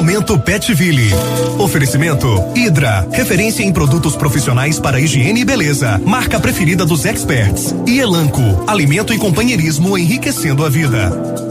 Momento 0.00 0.38
Petville. 0.38 1.10
Oferecimento 1.58 2.26
Hidra, 2.56 3.06
referência 3.12 3.62
em 3.62 3.70
produtos 3.70 4.16
profissionais 4.16 4.78
para 4.78 4.98
higiene 4.98 5.42
e 5.42 5.44
beleza. 5.44 6.00
Marca 6.02 6.40
preferida 6.40 6.86
dos 6.86 7.04
experts. 7.04 7.74
E 7.86 8.00
Elanco, 8.00 8.40
alimento 8.66 9.12
e 9.12 9.18
companheirismo 9.18 9.98
enriquecendo 9.98 10.64
a 10.64 10.70
vida. 10.70 11.49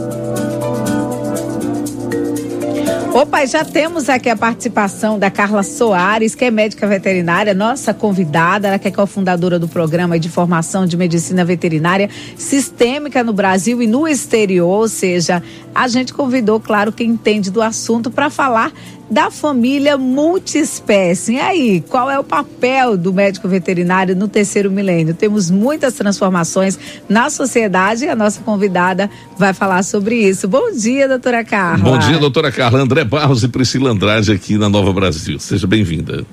Opa, 3.12 3.44
já 3.44 3.64
temos 3.64 4.08
aqui 4.08 4.28
a 4.28 4.36
participação 4.36 5.18
da 5.18 5.32
Carla 5.32 5.64
Soares, 5.64 6.36
que 6.36 6.44
é 6.44 6.50
médica 6.50 6.86
veterinária, 6.86 7.52
nossa 7.52 7.92
convidada, 7.92 8.68
ela 8.68 8.78
que 8.78 8.86
é 8.86 8.90
cofundadora 8.92 9.58
do 9.58 9.66
programa 9.66 10.16
de 10.16 10.28
formação 10.28 10.86
de 10.86 10.96
medicina 10.96 11.44
veterinária 11.44 12.08
sistêmica 12.36 13.24
no 13.24 13.32
Brasil 13.32 13.82
e 13.82 13.86
no 13.88 14.06
exterior, 14.06 14.68
ou 14.68 14.88
seja, 14.88 15.42
a 15.74 15.88
gente 15.88 16.14
convidou, 16.14 16.60
claro, 16.60 16.92
quem 16.92 17.10
entende 17.10 17.50
do 17.50 17.60
assunto 17.60 18.12
para 18.12 18.30
falar 18.30 18.72
da 19.10 19.30
família 19.30 19.98
multiespécie. 19.98 21.34
E 21.34 21.40
aí, 21.40 21.80
qual 21.88 22.08
é 22.08 22.18
o 22.18 22.22
papel 22.22 22.96
do 22.96 23.12
médico 23.12 23.48
veterinário 23.48 24.14
no 24.14 24.28
terceiro 24.28 24.70
milênio? 24.70 25.14
Temos 25.14 25.50
muitas 25.50 25.94
transformações 25.94 26.78
na 27.08 27.28
sociedade 27.28 28.04
e 28.04 28.08
a 28.08 28.14
nossa 28.14 28.40
convidada 28.42 29.10
vai 29.36 29.52
falar 29.52 29.82
sobre 29.82 30.14
isso. 30.14 30.46
Bom 30.46 30.70
dia, 30.70 31.08
doutora 31.08 31.44
Carla. 31.44 31.82
Bom 31.82 31.98
dia, 31.98 32.18
doutora 32.18 32.52
Carla. 32.52 32.78
André 32.78 33.02
Barros 33.02 33.42
e 33.42 33.48
Priscila 33.48 33.90
Andrade 33.90 34.30
aqui 34.30 34.56
na 34.56 34.68
Nova 34.68 34.92
Brasil. 34.92 35.40
Seja 35.40 35.66
bem-vinda. 35.66 36.24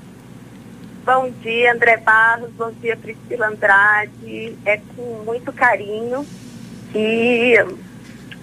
Bom 1.04 1.32
dia, 1.42 1.74
André 1.74 1.98
Barros. 1.98 2.50
Bom 2.56 2.72
dia, 2.80 2.96
Priscila 2.96 3.48
Andrade. 3.48 4.56
É 4.66 4.80
com 4.96 5.24
muito 5.26 5.52
carinho 5.52 6.24
e, 6.94 7.56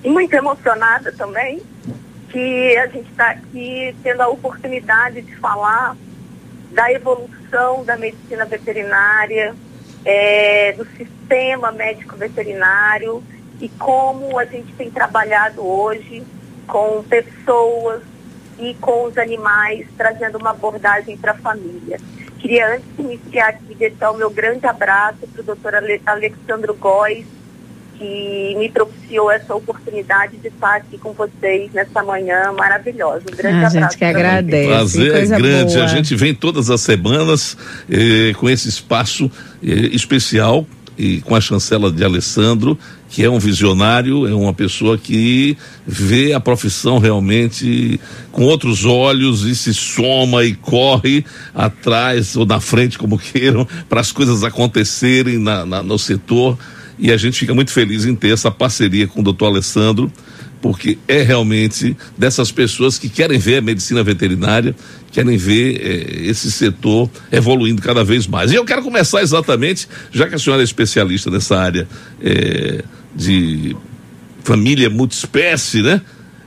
e 0.02 0.08
muito 0.08 0.34
emocionada 0.34 1.12
também 1.12 1.60
que 2.34 2.76
a 2.76 2.88
gente 2.88 3.08
está 3.12 3.30
aqui 3.30 3.94
tendo 4.02 4.20
a 4.20 4.26
oportunidade 4.26 5.22
de 5.22 5.36
falar 5.36 5.96
da 6.72 6.90
evolução 6.90 7.84
da 7.84 7.96
medicina 7.96 8.44
veterinária, 8.44 9.54
é, 10.04 10.72
do 10.72 10.84
sistema 10.96 11.70
médico 11.70 12.16
veterinário 12.16 13.22
e 13.60 13.68
como 13.68 14.36
a 14.36 14.44
gente 14.44 14.72
tem 14.72 14.90
trabalhado 14.90 15.64
hoje 15.64 16.24
com 16.66 17.04
pessoas 17.04 18.02
e 18.58 18.74
com 18.74 19.04
os 19.04 19.16
animais, 19.16 19.86
trazendo 19.96 20.36
uma 20.36 20.50
abordagem 20.50 21.16
para 21.16 21.30
a 21.32 21.36
família. 21.38 22.00
Queria, 22.40 22.74
antes 22.74 22.96
de 22.96 23.02
iniciar 23.02 23.50
aqui, 23.50 23.76
deixar 23.76 24.10
o 24.10 24.16
meu 24.16 24.28
grande 24.28 24.66
abraço 24.66 25.20
para 25.32 25.40
o 25.40 25.44
doutor 25.44 25.72
Alexandro 26.04 26.74
Góes, 26.74 27.26
que 27.98 28.54
me 28.58 28.68
propiciou 28.68 29.30
essa 29.30 29.54
oportunidade 29.54 30.36
de 30.36 30.48
estar 30.48 30.76
aqui 30.76 30.98
com 30.98 31.12
vocês 31.12 31.72
nessa 31.72 32.02
manhã 32.02 32.52
maravilhosa. 32.52 33.24
Um 33.32 33.36
grande 33.36 33.56
a 33.56 33.68
abraço. 33.68 33.78
A 33.78 33.80
gente 33.82 33.98
que 33.98 34.04
agradece. 34.04 34.68
Prazer 34.68 35.14
é 35.14 35.26
grande. 35.26 35.74
Boa. 35.74 35.84
A 35.84 35.88
gente 35.88 36.14
vem 36.14 36.34
todas 36.34 36.70
as 36.70 36.80
semanas 36.80 37.56
eh, 37.90 38.32
com 38.34 38.48
esse 38.48 38.68
espaço 38.68 39.30
eh, 39.62 39.68
especial 39.92 40.66
e 40.96 41.20
com 41.22 41.34
a 41.34 41.40
chancela 41.40 41.90
de 41.90 42.04
Alessandro, 42.04 42.78
que 43.08 43.24
é 43.24 43.30
um 43.30 43.38
visionário, 43.38 44.26
é 44.26 44.34
uma 44.34 44.52
pessoa 44.52 44.96
que 44.96 45.56
vê 45.86 46.32
a 46.32 46.40
profissão 46.40 46.98
realmente 46.98 48.00
com 48.30 48.44
outros 48.44 48.84
olhos 48.84 49.42
e 49.42 49.54
se 49.54 49.74
soma 49.74 50.44
e 50.44 50.54
corre 50.54 51.24
atrás 51.54 52.36
ou 52.36 52.46
na 52.46 52.60
frente, 52.60 52.98
como 52.98 53.18
queiram, 53.18 53.66
para 53.88 54.00
as 54.00 54.12
coisas 54.12 54.44
acontecerem 54.44 55.38
na, 55.38 55.66
na, 55.66 55.82
no 55.82 55.98
setor 55.98 56.58
e 56.98 57.12
a 57.12 57.16
gente 57.16 57.38
fica 57.38 57.54
muito 57.54 57.70
feliz 57.70 58.04
em 58.04 58.14
ter 58.14 58.32
essa 58.32 58.50
parceria 58.50 59.06
com 59.06 59.20
o 59.20 59.22
doutor 59.22 59.46
Alessandro, 59.46 60.12
porque 60.60 60.96
é 61.06 61.22
realmente 61.22 61.96
dessas 62.16 62.50
pessoas 62.50 62.98
que 62.98 63.08
querem 63.08 63.38
ver 63.38 63.58
a 63.58 63.60
medicina 63.60 64.02
veterinária, 64.02 64.74
querem 65.12 65.36
ver 65.36 65.80
eh, 65.80 66.28
esse 66.30 66.50
setor 66.50 67.10
evoluindo 67.30 67.82
cada 67.82 68.02
vez 68.02 68.26
mais. 68.26 68.50
E 68.50 68.54
eu 68.54 68.64
quero 68.64 68.82
começar 68.82 69.22
exatamente, 69.22 69.86
já 70.10 70.26
que 70.26 70.34
a 70.34 70.38
senhora 70.38 70.62
é 70.62 70.64
especialista 70.64 71.30
nessa 71.30 71.58
área 71.58 71.86
eh, 72.22 72.82
de 73.14 73.76
família 74.42 74.88
multiespécie, 74.88 75.82
né? 75.82 76.00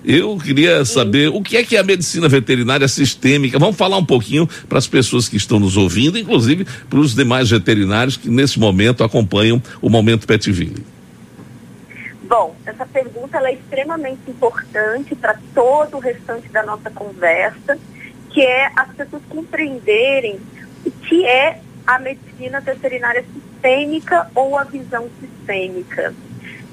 Eu 0.10 0.38
queria 0.38 0.86
saber 0.86 1.28
o 1.28 1.42
que 1.42 1.58
é 1.58 1.64
que 1.66 1.76
é 1.76 1.80
a 1.82 1.84
medicina 1.84 2.30
veterinária 2.30 2.88
sistêmica. 2.88 3.60
Vamos 3.60 3.76
falar 3.76 3.98
um 3.98 4.06
pouquinho 4.06 4.48
para 4.70 4.78
as 4.78 4.88
pessoas 4.88 5.28
que 5.28 5.36
estão 5.36 5.60
nos 5.60 5.76
ouvindo, 5.76 6.18
inclusive 6.18 6.66
para 6.90 6.98
os 6.98 7.14
demais 7.14 7.50
veterinários 7.50 8.16
que 8.16 8.30
nesse 8.30 8.58
momento 8.58 9.04
acompanham 9.04 9.62
o 9.82 9.90
Momento 9.90 10.26
Petville. 10.26 10.86
Bom, 12.24 12.56
essa 12.66 12.86
pergunta 12.86 13.38
é 13.40 13.56
extremamente 13.56 14.22
importante 14.30 15.14
para 15.14 15.38
todo 15.54 15.98
o 15.98 16.00
restante 16.00 16.48
da 16.48 16.64
nossa 16.64 16.90
conversa, 16.90 17.78
que 18.30 18.42
é 18.42 18.72
as 18.78 18.88
pessoas 18.96 19.22
compreenderem 19.28 20.40
o 20.86 20.92
que 20.92 21.26
é 21.26 21.60
a 21.86 22.00
medicina 22.00 22.62
veterinária 22.62 23.26
sistêmica 23.34 24.32
ou 24.34 24.58
a 24.58 24.64
visão 24.64 25.10
sistêmica. 25.20 26.16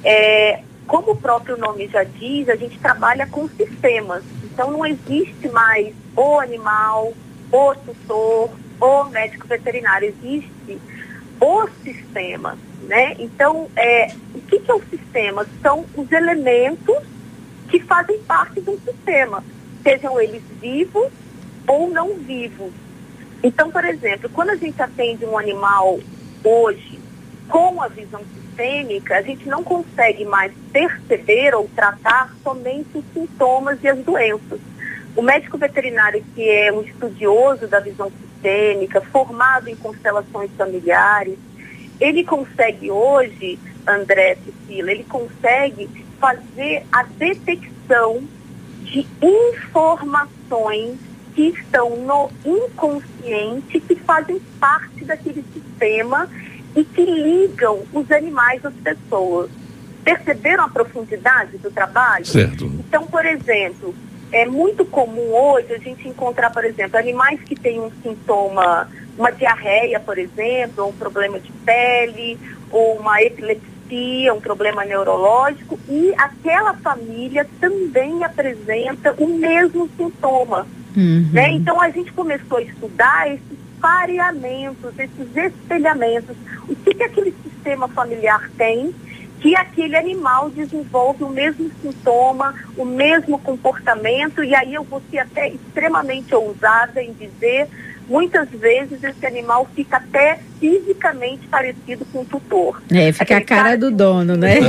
É, 0.04 0.60
como 0.86 1.12
o 1.12 1.16
próprio 1.16 1.56
nome 1.56 1.88
já 1.88 2.04
diz, 2.04 2.48
a 2.48 2.56
gente 2.56 2.78
trabalha 2.78 3.26
com 3.26 3.48
sistemas. 3.48 4.22
Então 4.44 4.70
não 4.70 4.86
existe 4.86 5.48
mais 5.48 5.94
o 6.16 6.38
animal, 6.38 7.12
o 7.50 7.74
tutor, 7.74 8.50
o 8.80 9.04
médico 9.04 9.46
veterinário. 9.46 10.08
Existe 10.08 10.78
o 11.40 11.68
sistema. 11.82 12.56
Né? 12.82 13.16
Então, 13.18 13.68
é, 13.76 14.14
o 14.34 14.40
que, 14.42 14.60
que 14.60 14.70
é 14.70 14.74
o 14.74 14.82
sistema? 14.90 15.46
São 15.62 15.86
os 15.96 16.12
elementos 16.12 16.98
que 17.68 17.80
fazem 17.80 18.18
parte 18.20 18.60
de 18.60 18.68
um 18.68 18.78
sistema, 18.78 19.42
sejam 19.82 20.20
eles 20.20 20.42
vivos 20.60 21.10
ou 21.66 21.88
não 21.88 22.14
vivos. 22.14 22.72
Então, 23.42 23.70
por 23.70 23.84
exemplo, 23.84 24.28
quando 24.30 24.50
a 24.50 24.56
gente 24.56 24.80
atende 24.80 25.24
um 25.24 25.38
animal 25.38 25.98
hoje 26.42 27.00
com 27.48 27.80
a 27.80 27.88
visão 27.88 28.20
sistêmica, 28.20 28.43
sistêmica, 28.54 29.16
a 29.16 29.22
gente 29.22 29.48
não 29.48 29.62
consegue 29.62 30.24
mais 30.24 30.52
perceber 30.72 31.54
ou 31.54 31.68
tratar 31.74 32.34
somente 32.42 32.88
os 32.94 33.04
sintomas 33.12 33.78
e 33.82 33.88
as 33.88 33.98
doenças. 33.98 34.60
O 35.16 35.22
médico 35.22 35.58
veterinário, 35.58 36.24
que 36.34 36.48
é 36.48 36.72
um 36.72 36.82
estudioso 36.82 37.66
da 37.66 37.80
visão 37.80 38.10
sistêmica, 38.10 39.00
formado 39.00 39.68
em 39.68 39.76
constelações 39.76 40.50
familiares, 40.56 41.38
ele 42.00 42.24
consegue 42.24 42.90
hoje, 42.90 43.58
André 43.86 44.36
Cecília, 44.36 44.92
ele 44.92 45.04
consegue 45.04 45.88
fazer 46.18 46.84
a 46.90 47.02
detecção 47.04 48.22
de 48.82 49.06
informações 49.72 50.98
que 51.34 51.48
estão 51.48 51.96
no 51.96 52.30
inconsciente, 52.44 53.80
que 53.80 53.94
fazem 53.96 54.40
parte 54.60 55.04
daquele 55.04 55.44
sistema 55.52 56.28
e 56.76 56.84
que 56.84 57.04
ligam 57.04 57.82
os 57.92 58.10
animais 58.10 58.64
às 58.64 58.74
pessoas. 58.74 59.50
Perceberam 60.02 60.64
a 60.64 60.68
profundidade 60.68 61.56
do 61.58 61.70
trabalho? 61.70 62.26
Certo. 62.26 62.66
Então, 62.66 63.06
por 63.06 63.24
exemplo, 63.24 63.94
é 64.30 64.44
muito 64.44 64.84
comum 64.84 65.32
hoje 65.32 65.72
a 65.72 65.78
gente 65.78 66.08
encontrar, 66.08 66.50
por 66.50 66.64
exemplo, 66.64 66.98
animais 66.98 67.40
que 67.40 67.54
têm 67.54 67.80
um 67.80 67.90
sintoma, 68.02 68.88
uma 69.16 69.30
diarreia, 69.30 70.00
por 70.00 70.18
exemplo, 70.18 70.84
ou 70.84 70.90
um 70.90 70.92
problema 70.92 71.38
de 71.38 71.50
pele, 71.64 72.38
ou 72.70 72.98
uma 72.98 73.22
epilepsia, 73.22 74.34
um 74.34 74.40
problema 74.40 74.84
neurológico, 74.84 75.78
e 75.88 76.12
aquela 76.18 76.74
família 76.74 77.46
também 77.60 78.24
apresenta 78.24 79.14
o 79.18 79.26
mesmo 79.28 79.88
sintoma. 79.96 80.66
Uhum. 80.96 81.30
Né? 81.32 81.52
Então 81.52 81.80
a 81.80 81.90
gente 81.90 82.12
começou 82.12 82.58
a 82.58 82.62
estudar 82.62 83.28
esses 83.28 83.63
pareamentos, 83.80 84.92
esses 84.98 85.36
espelhamentos. 85.36 86.36
O 86.68 86.74
que, 86.74 86.94
que 86.94 87.02
aquele 87.02 87.34
sistema 87.42 87.88
familiar 87.88 88.50
tem 88.56 88.94
que 89.44 89.54
aquele 89.54 89.94
animal 89.94 90.48
desenvolve 90.48 91.22
o 91.22 91.28
mesmo 91.28 91.70
sintoma, 91.82 92.54
o 92.78 92.84
mesmo 92.86 93.38
comportamento, 93.38 94.42
e 94.42 94.54
aí 94.54 94.72
eu 94.72 94.82
vou 94.82 95.02
ser 95.10 95.18
até 95.18 95.50
extremamente 95.50 96.34
ousada 96.34 97.02
em 97.02 97.12
dizer, 97.12 97.68
muitas 98.08 98.48
vezes 98.48 99.04
esse 99.04 99.26
animal 99.26 99.68
fica 99.74 99.98
até 99.98 100.38
fisicamente 100.58 101.46
parecido 101.48 102.06
com 102.06 102.22
o 102.22 102.24
tutor. 102.24 102.82
É, 102.90 103.12
fica 103.12 103.24
Aquele 103.24 103.40
a 103.40 103.44
cara, 103.44 103.62
cara 103.62 103.76
do 103.76 103.90
dono, 103.90 104.34
né? 104.34 104.54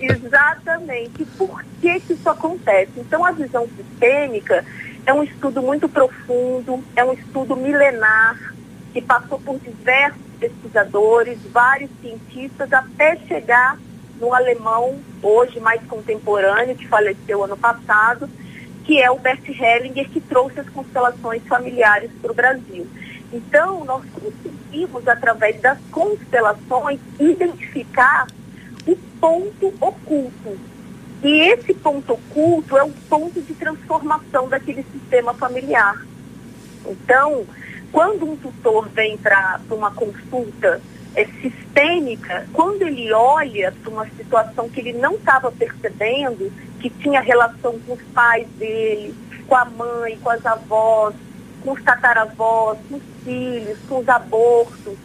Exatamente. 0.00 1.24
Por 1.36 1.62
que, 1.80 2.00
que 2.00 2.12
isso 2.14 2.28
acontece? 2.28 2.90
Então 2.96 3.24
a 3.24 3.30
visão 3.30 3.68
sistêmica 3.76 4.64
é 5.08 5.12
um 5.14 5.22
estudo 5.22 5.62
muito 5.62 5.88
profundo, 5.88 6.84
é 6.94 7.02
um 7.02 7.14
estudo 7.14 7.56
milenar, 7.56 8.52
que 8.92 9.00
passou 9.00 9.40
por 9.40 9.58
diversos 9.58 10.20
pesquisadores, 10.38 11.38
vários 11.50 11.90
cientistas, 12.02 12.70
até 12.70 13.16
chegar 13.26 13.78
no 14.20 14.34
alemão, 14.34 15.00
hoje 15.22 15.58
mais 15.60 15.80
contemporâneo, 15.84 16.76
que 16.76 16.86
faleceu 16.86 17.42
ano 17.42 17.56
passado, 17.56 18.28
que 18.84 19.00
é 19.00 19.10
o 19.10 19.18
Bert 19.18 19.48
Hellinger, 19.48 20.10
que 20.10 20.20
trouxe 20.20 20.60
as 20.60 20.68
constelações 20.68 21.42
familiares 21.44 22.10
para 22.20 22.30
o 22.30 22.34
Brasil. 22.34 22.86
Então, 23.32 23.86
nós 23.86 24.04
conseguimos, 24.12 25.08
através 25.08 25.58
das 25.62 25.78
constelações, 25.90 27.00
identificar 27.18 28.26
o 28.86 28.94
ponto 29.18 29.72
oculto 29.80 30.58
E 31.22 31.40
esse 31.50 31.74
ponto 31.74 32.12
oculto 32.12 32.76
é 32.76 32.84
o 32.84 32.90
ponto 33.08 33.40
de 33.40 33.54
transformação 33.54 34.48
daquele 34.48 34.84
sistema 34.92 35.34
familiar. 35.34 36.06
Então, 36.86 37.44
quando 37.90 38.30
um 38.30 38.36
tutor 38.36 38.88
vem 38.90 39.16
para 39.16 39.60
uma 39.70 39.90
consulta 39.90 40.80
é, 41.14 41.24
sistêmica, 41.24 42.46
quando 42.52 42.82
ele 42.82 43.12
olha 43.12 43.72
para 43.82 43.90
uma 43.90 44.06
situação 44.10 44.68
que 44.68 44.80
ele 44.80 44.92
não 44.92 45.14
estava 45.14 45.50
percebendo, 45.50 46.52
que 46.78 46.90
tinha 46.90 47.20
relação 47.20 47.78
com 47.80 47.94
os 47.94 48.02
pais 48.14 48.46
dele, 48.58 49.14
com 49.46 49.56
a 49.56 49.64
mãe, 49.64 50.18
com 50.22 50.30
as 50.30 50.44
avós, 50.46 51.14
com 51.64 51.72
os 51.72 51.82
tataravós, 51.82 52.78
com 52.88 52.96
os 52.96 53.02
filhos, 53.24 53.78
com 53.88 53.98
os 53.98 54.08
abortos, 54.08 54.96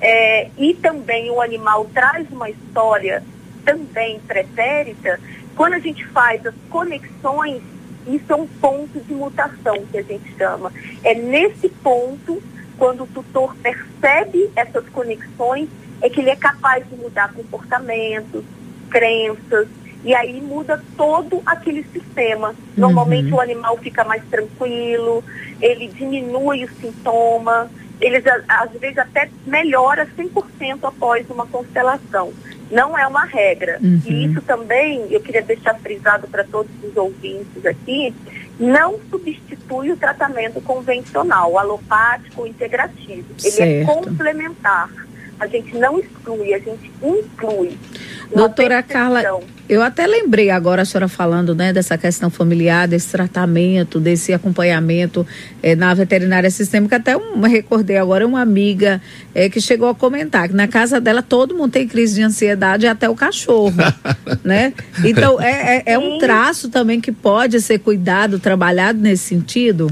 é, 0.00 0.50
e 0.58 0.74
também 0.74 1.30
o 1.30 1.40
animal 1.40 1.88
traz 1.94 2.26
uma 2.32 2.50
história 2.50 3.22
também 3.64 4.18
pretérita, 4.20 5.20
quando 5.56 5.74
a 5.74 5.78
gente 5.78 6.04
faz 6.08 6.44
as 6.46 6.54
conexões, 6.70 7.62
isso 8.06 8.32
é 8.32 8.34
um 8.34 8.46
ponto 8.46 9.00
de 9.00 9.14
mutação 9.14 9.84
que 9.90 9.98
a 9.98 10.02
gente 10.02 10.34
chama. 10.36 10.72
É 11.04 11.14
nesse 11.14 11.68
ponto, 11.68 12.42
quando 12.78 13.04
o 13.04 13.06
tutor 13.06 13.54
percebe 13.56 14.50
essas 14.56 14.88
conexões, 14.88 15.68
é 16.00 16.08
que 16.08 16.20
ele 16.20 16.30
é 16.30 16.36
capaz 16.36 16.84
de 16.88 16.96
mudar 16.96 17.32
comportamentos, 17.32 18.44
crenças, 18.90 19.68
e 20.04 20.14
aí 20.14 20.40
muda 20.40 20.82
todo 20.96 21.40
aquele 21.46 21.84
sistema. 21.84 22.54
Normalmente 22.76 23.30
uhum. 23.30 23.36
o 23.36 23.40
animal 23.40 23.78
fica 23.78 24.02
mais 24.04 24.22
tranquilo, 24.24 25.22
ele 25.60 25.86
diminui 25.88 26.64
o 26.64 26.68
sintoma, 26.80 27.70
ele 28.00 28.20
às 28.48 28.72
vezes 28.72 28.98
até 28.98 29.30
melhora 29.46 30.08
100% 30.18 30.78
após 30.82 31.28
uma 31.30 31.46
constelação. 31.46 32.32
Não 32.72 32.98
é 32.98 33.06
uma 33.06 33.24
regra. 33.26 33.78
Uhum. 33.82 34.00
E 34.06 34.24
isso 34.24 34.40
também, 34.40 35.06
eu 35.10 35.20
queria 35.20 35.42
deixar 35.42 35.74
frisado 35.74 36.26
para 36.26 36.42
todos 36.42 36.72
os 36.82 36.96
ouvintes 36.96 37.66
aqui, 37.66 38.14
não 38.58 38.98
substitui 39.10 39.92
o 39.92 39.96
tratamento 39.96 40.60
convencional, 40.62 41.58
alopático 41.58 42.40
ou 42.40 42.46
integrativo. 42.46 43.26
Ele 43.38 43.48
é 43.48 43.50
certo. 43.50 43.62
é 43.62 43.84
complementar. 43.84 44.90
A 45.38 45.46
gente 45.46 45.76
não 45.76 45.98
exclui, 45.98 46.54
a 46.54 46.58
gente 46.58 46.90
inclui. 47.02 47.76
Doutora 48.34 48.82
Carla, 48.82 49.22
eu 49.68 49.82
até 49.82 50.06
lembrei 50.06 50.50
agora 50.50 50.82
a 50.82 50.84
senhora 50.84 51.08
falando, 51.08 51.54
né, 51.54 51.72
dessa 51.72 51.96
questão 51.98 52.30
familiar, 52.30 52.86
desse 52.86 53.10
tratamento, 53.10 53.98
desse 53.98 54.32
acompanhamento 54.32 55.26
é, 55.62 55.74
na 55.74 55.92
veterinária 55.94 56.50
sistêmica. 56.50 56.96
Até 56.96 57.16
um, 57.16 57.40
recordei 57.40 57.96
agora 57.96 58.26
uma 58.26 58.40
amiga 58.40 59.00
é, 59.34 59.48
que 59.48 59.60
chegou 59.60 59.88
a 59.88 59.94
comentar 59.94 60.48
que 60.48 60.54
na 60.54 60.68
casa 60.68 61.00
dela 61.00 61.22
todo 61.22 61.54
mundo 61.54 61.72
tem 61.72 61.86
crise 61.86 62.16
de 62.16 62.22
ansiedade, 62.22 62.86
até 62.86 63.08
o 63.08 63.14
cachorro, 63.14 63.72
né? 64.44 64.72
Então 65.04 65.40
é, 65.40 65.78
é, 65.86 65.92
é 65.94 65.98
um 65.98 66.18
traço 66.18 66.68
também 66.68 67.00
que 67.00 67.12
pode 67.12 67.60
ser 67.60 67.78
cuidado, 67.78 68.38
trabalhado 68.38 68.98
nesse 68.98 69.24
sentido. 69.24 69.90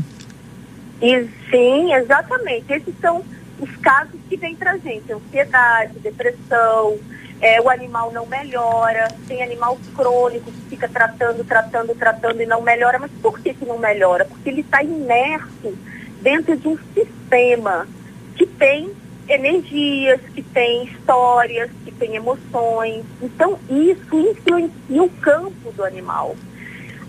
E, 1.01 1.27
sim, 1.51 1.95
exatamente. 1.95 2.71
Esses 2.71 2.95
são 3.01 3.25
os 3.61 3.77
casos 3.77 4.19
que 4.29 4.37
vêm 4.37 4.57
para 4.57 4.77
gente: 4.79 5.13
ansiedade, 5.13 5.99
depressão 5.99 6.99
é, 7.41 7.61
o 7.61 7.71
animal 7.71 8.13
não 8.13 8.27
melhora, 8.27 9.09
tem 9.27 9.43
animal 9.43 9.79
crônico 9.97 10.53
que 10.53 10.61
fica 10.71 10.89
tratando, 10.89 11.43
tratando, 11.43 11.95
tratando 11.95 12.43
e 12.43 12.47
não 12.47 12.61
melhora. 12.61 12.99
Mas 12.99 13.11
por 13.23 13.41
que, 13.41 13.55
que 13.55 13.65
não 13.65 13.79
melhora? 13.79 14.27
Porque 14.27 14.51
ele 14.51 14.61
está 14.61 14.83
imerso 14.83 15.75
dentro 16.21 16.57
de 16.57 16.69
um 16.69 16.79
sistema 16.95 17.89
que 18.37 18.47
tem 18.47 18.95
energias, 19.27 20.21
que 20.35 20.43
tem 20.43 20.85
histórias, 20.85 21.71
que 21.85 21.93
tem 21.93 22.17
emoções. 22.17 23.05
Então, 23.23 23.59
isso 23.71 24.21
influencia 24.21 25.03
o 25.03 25.09
campo 25.09 25.73
do 25.73 25.85
animal. 25.85 26.37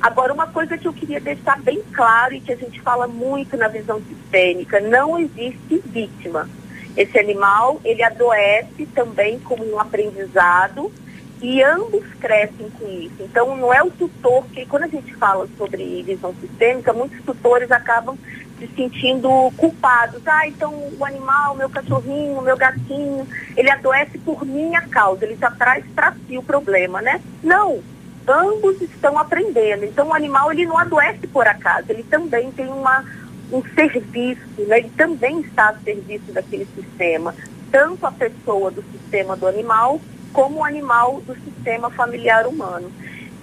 Agora, 0.01 0.33
uma 0.33 0.47
coisa 0.47 0.77
que 0.77 0.87
eu 0.87 0.93
queria 0.93 1.19
deixar 1.19 1.61
bem 1.61 1.81
claro 1.93 2.33
e 2.33 2.41
que 2.41 2.51
a 2.51 2.55
gente 2.55 2.81
fala 2.81 3.07
muito 3.07 3.55
na 3.55 3.67
visão 3.67 4.01
sistêmica, 4.01 4.79
não 4.79 5.19
existe 5.19 5.81
vítima. 5.85 6.49
Esse 6.97 7.19
animal, 7.19 7.79
ele 7.85 8.03
adoece 8.03 8.87
também 8.95 9.39
como 9.39 9.63
um 9.71 9.79
aprendizado 9.79 10.91
e 11.39 11.61
ambos 11.61 12.03
crescem 12.19 12.69
com 12.71 12.87
isso. 12.87 13.15
Então, 13.19 13.55
não 13.55 13.73
é 13.73 13.83
o 13.83 13.91
tutor 13.91 14.43
que, 14.47 14.65
quando 14.65 14.83
a 14.83 14.87
gente 14.87 15.13
fala 15.15 15.47
sobre 15.57 16.01
visão 16.03 16.33
sistêmica, 16.41 16.91
muitos 16.93 17.23
tutores 17.23 17.71
acabam 17.71 18.17
se 18.57 18.67
sentindo 18.75 19.29
culpados. 19.55 20.21
Ah, 20.25 20.47
então 20.47 20.71
o 20.97 21.05
animal, 21.05 21.55
meu 21.55 21.69
cachorrinho, 21.69 22.41
meu 22.41 22.57
gatinho, 22.57 23.27
ele 23.55 23.69
adoece 23.71 24.17
por 24.19 24.45
minha 24.45 24.81
causa, 24.81 25.25
ele 25.25 25.35
já 25.35 25.49
traz 25.51 25.83
para 25.95 26.13
si 26.27 26.37
o 26.37 26.43
problema, 26.43 27.01
né? 27.01 27.21
Não, 27.43 27.81
ambos 28.31 28.81
estão 28.81 29.17
aprendendo. 29.17 29.85
Então, 29.85 30.07
o 30.07 30.13
animal, 30.13 30.51
ele 30.51 30.65
não 30.65 30.77
adoece 30.77 31.27
por 31.27 31.47
acaso, 31.47 31.87
ele 31.89 32.03
também 32.03 32.51
tem 32.51 32.67
uma 32.67 33.03
um 33.51 33.61
serviço, 33.75 34.41
né? 34.59 34.79
ele 34.79 34.91
também 34.95 35.41
está 35.41 35.69
a 35.69 35.75
serviço 35.79 36.31
daquele 36.31 36.65
sistema, 36.73 37.35
tanto 37.69 38.05
a 38.05 38.11
pessoa 38.11 38.71
do 38.71 38.83
sistema 38.83 39.35
do 39.35 39.45
animal, 39.45 39.99
como 40.31 40.59
o 40.59 40.63
animal 40.63 41.21
do 41.21 41.35
sistema 41.35 41.89
familiar 41.89 42.47
humano. 42.47 42.91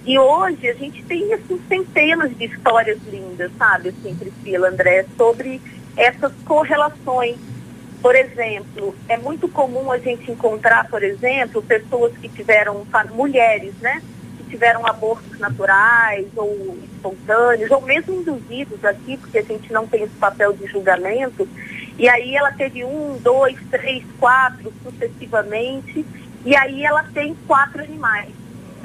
E 0.05 0.17
hoje 0.17 0.67
a 0.67 0.73
gente 0.73 1.03
tem 1.03 1.31
assim, 1.33 1.61
centenas 1.67 2.35
de 2.35 2.45
histórias 2.45 2.97
lindas, 3.07 3.51
sabe, 3.57 3.89
assim, 3.89 4.15
Priscila, 4.15 4.69
André, 4.69 5.05
sobre 5.15 5.61
essas 5.95 6.31
correlações. 6.45 7.37
Por 8.01 8.15
exemplo, 8.15 8.95
é 9.07 9.17
muito 9.17 9.47
comum 9.49 9.91
a 9.91 9.97
gente 9.97 10.31
encontrar, 10.31 10.87
por 10.87 11.03
exemplo, 11.03 11.61
pessoas 11.61 12.17
que 12.17 12.29
tiveram, 12.29 12.87
mulheres, 13.13 13.73
né, 13.81 14.01
tiveram 14.49 14.85
abortos 14.85 15.39
naturais 15.39 16.25
ou 16.35 16.77
espontâneos, 16.83 17.71
ou 17.71 17.81
mesmo 17.81 18.15
induzidos 18.15 18.83
aqui, 18.83 19.17
porque 19.17 19.37
a 19.37 19.43
gente 19.43 19.71
não 19.71 19.87
tem 19.87 20.03
esse 20.03 20.15
papel 20.15 20.53
de 20.53 20.65
julgamento, 20.67 21.47
e 21.97 22.07
aí 22.09 22.35
ela 22.35 22.51
teve 22.51 22.83
um, 22.83 23.17
dois, 23.21 23.57
três, 23.69 24.03
quatro, 24.19 24.73
sucessivamente, 24.83 26.05
e 26.45 26.55
aí 26.55 26.83
ela 26.83 27.03
tem 27.13 27.35
quatro 27.47 27.83
animais. 27.83 28.29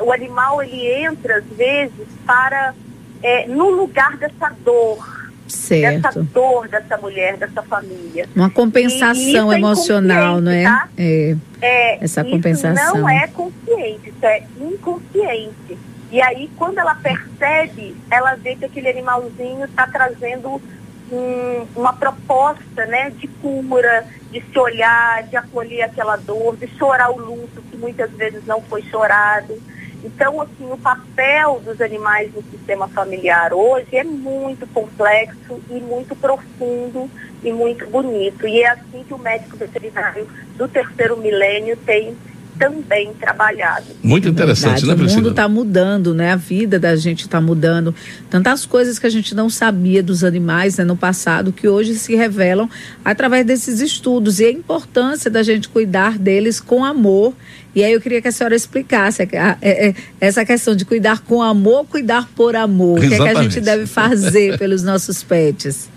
O 0.00 0.12
animal, 0.12 0.62
ele 0.62 0.86
entra, 1.04 1.38
às 1.38 1.56
vezes, 1.56 2.08
para, 2.26 2.74
é, 3.22 3.46
no 3.46 3.70
lugar 3.70 4.16
dessa 4.16 4.50
dor, 4.64 5.13
Certo. 5.54 6.02
dessa 6.02 6.22
dor 6.22 6.68
dessa 6.68 6.96
mulher, 6.98 7.36
dessa 7.36 7.62
família. 7.62 8.28
Uma 8.34 8.50
compensação 8.50 9.52
é 9.52 9.56
emocional, 9.56 10.40
não 10.40 10.52
é? 10.52 10.64
Tá? 10.64 10.88
é? 10.96 11.36
É. 11.60 12.04
Essa 12.04 12.24
compensação. 12.24 13.00
não 13.00 13.08
é 13.08 13.26
consciente, 13.28 14.10
isso 14.10 14.26
é 14.26 14.42
inconsciente. 14.60 15.78
E 16.10 16.22
aí, 16.22 16.50
quando 16.56 16.78
ela 16.78 16.94
percebe, 16.94 17.96
ela 18.10 18.34
vê 18.36 18.54
que 18.54 18.64
aquele 18.64 18.88
animalzinho 18.88 19.64
está 19.64 19.86
trazendo 19.86 20.62
um, 21.10 21.66
uma 21.74 21.92
proposta 21.92 22.86
né, 22.86 23.10
de 23.10 23.26
cura, 23.26 24.06
de 24.30 24.40
se 24.40 24.58
olhar, 24.58 25.22
de 25.24 25.36
acolher 25.36 25.82
aquela 25.82 26.16
dor, 26.16 26.56
de 26.56 26.66
chorar 26.78 27.10
o 27.10 27.18
luto 27.18 27.62
que 27.70 27.76
muitas 27.76 28.10
vezes 28.12 28.44
não 28.46 28.60
foi 28.62 28.82
chorado. 28.82 29.60
Então, 30.04 30.38
assim, 30.42 30.70
o 30.70 30.76
papel 30.76 31.62
dos 31.64 31.80
animais 31.80 32.30
no 32.34 32.42
sistema 32.42 32.86
familiar 32.88 33.54
hoje 33.54 33.96
é 33.96 34.04
muito 34.04 34.66
complexo 34.66 35.58
e 35.70 35.80
muito 35.80 36.14
profundo 36.14 37.10
e 37.42 37.50
muito 37.50 37.86
bonito. 37.86 38.46
E 38.46 38.62
é 38.62 38.68
assim 38.68 39.02
que 39.02 39.14
o 39.14 39.18
médico 39.18 39.56
veterinário 39.56 40.28
do 40.56 40.68
terceiro 40.68 41.16
milênio 41.16 41.74
tem 41.78 42.14
também 42.58 43.12
trabalhado. 43.14 43.86
Muito 44.02 44.28
interessante, 44.28 44.86
né, 44.86 44.94
Priscila? 44.94 45.20
O 45.20 45.24
mundo 45.24 45.30
está 45.30 45.48
mudando, 45.48 46.14
né? 46.14 46.32
A 46.32 46.36
vida 46.36 46.78
da 46.78 46.96
gente 46.96 47.22
está 47.22 47.40
mudando. 47.40 47.94
Tantas 48.30 48.64
coisas 48.64 48.98
que 48.98 49.06
a 49.06 49.10
gente 49.10 49.34
não 49.34 49.50
sabia 49.50 50.02
dos 50.02 50.24
animais 50.24 50.76
né, 50.76 50.84
no 50.84 50.96
passado 50.96 51.52
que 51.52 51.68
hoje 51.68 51.94
se 51.94 52.14
revelam 52.14 52.68
através 53.04 53.44
desses 53.44 53.80
estudos 53.80 54.40
e 54.40 54.44
a 54.44 54.50
importância 54.50 55.30
da 55.30 55.42
gente 55.42 55.68
cuidar 55.68 56.18
deles 56.18 56.60
com 56.60 56.84
amor. 56.84 57.34
E 57.74 57.82
aí 57.82 57.92
eu 57.92 58.00
queria 58.00 58.22
que 58.22 58.28
a 58.28 58.32
senhora 58.32 58.54
explicasse 58.54 59.22
é, 59.22 59.56
é, 59.60 59.94
essa 60.20 60.44
questão 60.44 60.76
de 60.76 60.84
cuidar 60.84 61.20
com 61.20 61.42
amor, 61.42 61.84
cuidar 61.86 62.28
por 62.36 62.54
amor. 62.54 63.02
Exatamente. 63.02 63.20
O 63.20 63.24
que, 63.24 63.28
é 63.28 63.32
que 63.32 63.38
a 63.38 63.42
gente 63.42 63.60
deve 63.60 63.86
fazer 63.86 64.58
pelos 64.60 64.82
nossos 64.82 65.22
pets? 65.24 65.93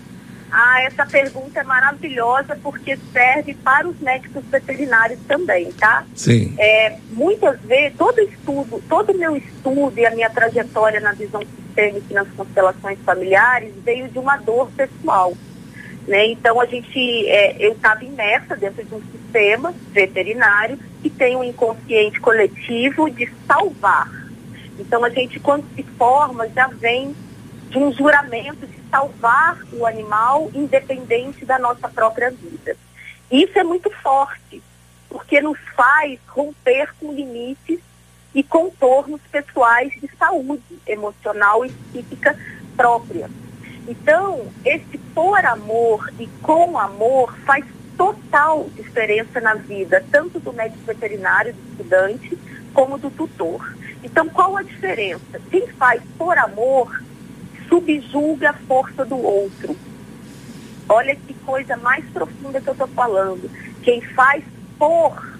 Ah, 0.50 0.82
essa 0.82 1.04
pergunta 1.04 1.60
é 1.60 1.62
maravilhosa 1.62 2.58
porque 2.62 2.96
serve 3.12 3.54
para 3.54 3.86
os 3.86 3.98
médicos 4.00 4.42
veterinários 4.46 5.20
também, 5.28 5.70
tá? 5.72 6.04
Sim. 6.14 6.54
É, 6.58 6.96
muitas 7.10 7.60
vezes, 7.60 7.96
todo 7.98 8.18
estudo, 8.20 8.82
todo 8.88 9.12
o 9.12 9.18
meu 9.18 9.36
estudo 9.36 9.98
e 9.98 10.06
a 10.06 10.10
minha 10.10 10.30
trajetória 10.30 11.00
na 11.00 11.12
visão 11.12 11.40
sistêmica 11.40 12.06
e 12.10 12.14
nas 12.14 12.28
constelações 12.30 12.98
familiares 13.04 13.74
veio 13.84 14.08
de 14.08 14.18
uma 14.18 14.36
dor 14.38 14.70
pessoal. 14.70 15.34
Né? 16.06 16.28
Então 16.28 16.58
a 16.58 16.64
gente, 16.64 17.28
é, 17.28 17.56
eu 17.58 17.72
estava 17.72 18.02
imersa 18.02 18.56
dentro 18.56 18.82
de 18.82 18.94
um 18.94 19.02
sistema 19.12 19.74
veterinário 19.92 20.78
que 21.02 21.10
tem 21.10 21.36
um 21.36 21.44
inconsciente 21.44 22.18
coletivo 22.18 23.10
de 23.10 23.30
salvar. 23.46 24.10
Então 24.78 25.04
a 25.04 25.10
gente 25.10 25.38
quando 25.38 25.66
se 25.76 25.82
forma 25.82 26.48
já 26.48 26.66
vem 26.68 27.14
de 27.68 27.76
um 27.76 27.92
juramento 27.92 28.66
de 28.66 28.77
salvar 28.90 29.58
o 29.72 29.86
animal 29.86 30.50
independente 30.54 31.44
da 31.44 31.58
nossa 31.58 31.88
própria 31.88 32.30
vida. 32.30 32.76
Isso 33.30 33.58
é 33.58 33.62
muito 33.62 33.90
forte, 33.90 34.62
porque 35.08 35.40
nos 35.40 35.58
faz 35.76 36.18
romper 36.28 36.94
com 36.98 37.12
limites 37.12 37.80
e 38.34 38.42
contornos 38.42 39.20
pessoais 39.30 39.92
de 40.00 40.08
saúde 40.16 40.78
emocional 40.86 41.64
e 41.64 41.70
psíquica 41.70 42.38
própria. 42.76 43.28
Então, 43.86 44.46
esse 44.64 44.98
por 45.14 45.44
amor 45.44 46.12
e 46.18 46.26
com 46.42 46.78
amor 46.78 47.34
faz 47.38 47.64
total 47.96 48.68
diferença 48.76 49.40
na 49.40 49.54
vida, 49.54 50.04
tanto 50.10 50.38
do 50.38 50.52
médico 50.52 50.84
veterinário, 50.84 51.52
do 51.52 51.70
estudante, 51.70 52.38
como 52.72 52.98
do 52.98 53.10
tutor. 53.10 53.76
Então, 54.04 54.28
qual 54.28 54.56
a 54.56 54.62
diferença? 54.62 55.40
Quem 55.50 55.66
faz 55.68 56.00
por 56.16 56.38
amor 56.38 57.02
subjuga 57.68 58.50
a 58.50 58.54
força 58.54 59.04
do 59.04 59.16
outro. 59.16 59.76
Olha 60.88 61.14
que 61.14 61.34
coisa 61.34 61.76
mais 61.76 62.04
profunda 62.06 62.60
que 62.60 62.68
eu 62.68 62.72
estou 62.72 62.88
falando. 62.88 63.50
Quem 63.82 64.00
faz 64.00 64.42
por 64.78 65.38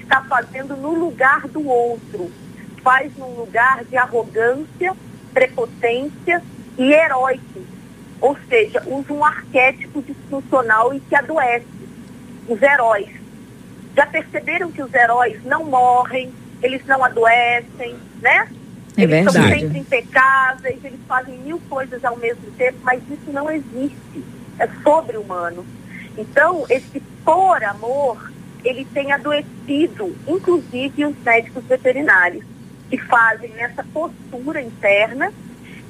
está 0.00 0.22
fazendo 0.22 0.76
no 0.76 0.94
lugar 0.94 1.48
do 1.48 1.66
outro. 1.66 2.30
Faz 2.82 3.14
num 3.16 3.34
lugar 3.34 3.84
de 3.84 3.96
arrogância, 3.96 4.94
prepotência 5.34 6.42
e 6.78 6.92
heróico. 6.92 7.60
Ou 8.20 8.36
seja, 8.48 8.82
usa 8.86 9.12
um 9.12 9.24
arquétipo 9.24 10.02
disfuncional 10.02 10.94
e 10.94 11.00
que 11.00 11.14
adoece. 11.14 11.66
Os 12.48 12.62
heróis. 12.62 13.08
Já 13.96 14.06
perceberam 14.06 14.70
que 14.70 14.82
os 14.82 14.94
heróis 14.94 15.44
não 15.44 15.64
morrem, 15.64 16.32
eles 16.62 16.84
não 16.86 17.04
adoecem, 17.04 17.96
né? 18.22 18.48
É 18.98 19.02
eles 19.04 19.24
verdade. 19.24 19.38
são 19.38 19.58
sempre 19.58 19.78
impecáveis, 19.78 20.84
eles 20.84 21.00
fazem 21.06 21.38
mil 21.38 21.60
coisas 21.68 22.04
ao 22.04 22.16
mesmo 22.16 22.50
tempo, 22.56 22.78
mas 22.82 23.00
isso 23.08 23.32
não 23.32 23.48
existe. 23.50 24.24
É 24.58 24.68
sobre-humano. 24.82 25.64
Então, 26.16 26.66
esse 26.68 27.00
por 27.24 27.62
amor, 27.62 28.32
ele 28.64 28.84
tem 28.86 29.12
adoecido, 29.12 30.16
inclusive 30.26 31.06
os 31.06 31.16
médicos 31.22 31.62
veterinários, 31.64 32.44
que 32.90 32.98
fazem 32.98 33.52
essa 33.58 33.84
postura 33.84 34.60
interna 34.60 35.32